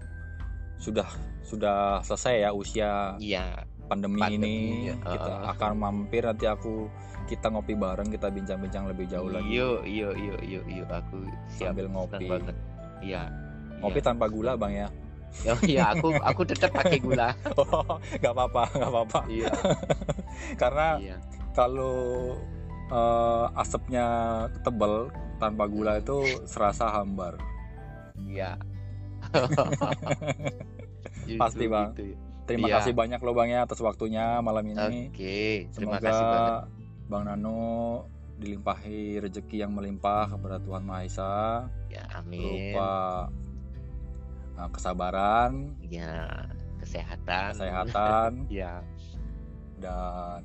sudah 0.79 1.03
sudah 1.43 1.99
selesai 2.07 2.47
ya 2.47 2.49
usia 2.55 3.19
iya 3.19 3.67
pandemi, 3.91 4.23
Pandemi, 4.23 4.47
ini, 4.47 4.57
ya. 4.89 4.95
kita 4.95 5.31
akan 5.55 5.71
mampir 5.75 6.23
nanti 6.23 6.47
aku 6.47 6.87
kita 7.27 7.51
ngopi 7.51 7.75
bareng, 7.75 8.07
kita 8.07 8.31
bincang-bincang 8.31 8.87
lebih 8.87 9.11
jauh 9.11 9.27
lagi 9.27 9.49
Yuk, 9.49 9.83
yuk, 9.83 10.15
yuk, 10.15 10.41
yuk, 10.45 10.65
yuk. 10.69 10.87
Aku 10.87 11.25
siap 11.51 11.73
sambil 11.73 11.89
ngopi. 11.89 12.27
Iya. 13.01 13.27
Ngopi 13.81 13.99
iya. 13.99 14.05
tanpa 14.05 14.25
gula 14.29 14.53
bang 14.55 14.73
ya? 14.85 14.87
Oh 15.51 15.59
iya, 15.63 15.91
aku 15.91 16.09
aku 16.15 16.41
tetap 16.43 16.71
pakai 16.71 16.97
gula. 16.97 17.35
Oh, 17.59 17.99
nggak 18.17 18.33
apa-apa, 18.33 18.63
nggak 18.71 18.91
apa-apa. 18.91 19.19
Iya, 19.27 19.51
Karena 20.61 20.87
iya. 20.97 21.17
kalau 21.51 22.33
eh, 22.87 23.45
asapnya 23.53 24.05
tebal 24.61 25.11
tanpa 25.37 25.65
gula 25.65 25.99
itu 25.99 26.17
serasa 26.45 26.89
hambar. 26.89 27.37
Iya. 28.17 28.55
Pasti, 31.35 31.65
Bang. 31.67 31.91
gitu 31.93 32.13
ya. 32.13 32.17
Terima 32.45 32.69
Iya. 32.69 32.75
kasih 32.77 32.93
banyak 32.93 33.19
loh 33.19 33.33
bang 33.33 33.49
ya 33.51 33.59
atas 33.65 33.81
waktunya 33.81 34.37
malam 34.39 34.61
ini. 34.63 35.09
Oke, 35.09 35.65
terima 35.73 35.97
Semoga 35.97 36.05
kasih 36.05 36.25
banget. 36.25 36.53
Bang 37.05 37.23
Nano 37.25 37.61
dilimpahi 38.37 39.17
rezeki 39.17 39.65
yang 39.65 39.73
melimpah 39.73 40.29
kepada 40.29 40.61
Tuhan 40.61 40.83
Maha 40.85 41.01
Esa, 41.05 41.33
Ya, 41.89 42.05
amin. 42.13 42.37
berupa 42.75 42.89
uh, 44.55 44.69
kesabaran, 44.69 45.75
Ya, 45.81 46.45
kesehatan. 46.77 47.51
kesehatan, 47.53 48.31
Ya, 48.51 48.81
dan 49.77 50.41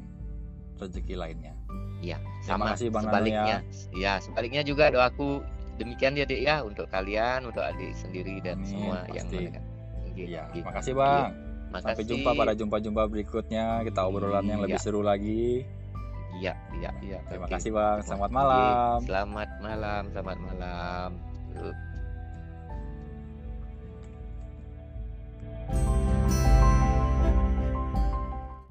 rezeki 0.77 1.15
lainnya. 1.15 1.55
ya. 2.01 2.17
Terima 2.41 2.57
Sama 2.57 2.65
kasih, 2.73 2.89
Bang 2.89 3.05
sebaliknya. 3.05 3.57
Ya, 3.93 4.17
sebaliknya 4.19 4.63
juga 4.63 4.89
doaku 4.89 5.45
demikian 5.77 6.13
ya, 6.15 6.25
Dik 6.25 6.41
ya 6.41 6.57
untuk 6.61 6.89
kalian, 6.89 7.45
untuk 7.45 7.61
adik 7.61 7.93
sendiri 7.95 8.41
dan 8.41 8.59
Amin, 8.59 8.67
semua 8.67 8.97
yang 9.09 9.29
pasti. 9.29 9.37
mendengar. 9.39 9.65
Oke, 10.03 10.23
Iya, 10.23 10.43
oke. 10.47 10.59
makasih 10.63 10.95
Bang. 10.95 11.31
Sampai 11.71 11.79
Makasih. 11.95 12.07
jumpa 12.11 12.31
pada 12.35 12.53
jumpa-jumpa 12.53 13.03
berikutnya. 13.07 13.67
Kita 13.87 14.01
obrolan 14.03 14.43
yang 14.43 14.59
lebih 14.59 14.75
Iya. 14.75 14.83
seru 14.83 15.07
lagi. 15.07 15.63
Iya, 16.37 16.55
iya, 16.75 16.91
iya. 17.01 17.19
Terima 17.29 17.47
Oke. 17.47 17.55
kasih 17.55 17.71
Bang. 17.71 18.03
Selamat 18.03 18.31
malam. 18.33 18.99
Selamat 19.05 19.51
malam, 19.63 20.03
selamat 20.11 20.39
malam. 20.41 21.11
Yuk. 21.55 21.77
Bye. 25.73 26.00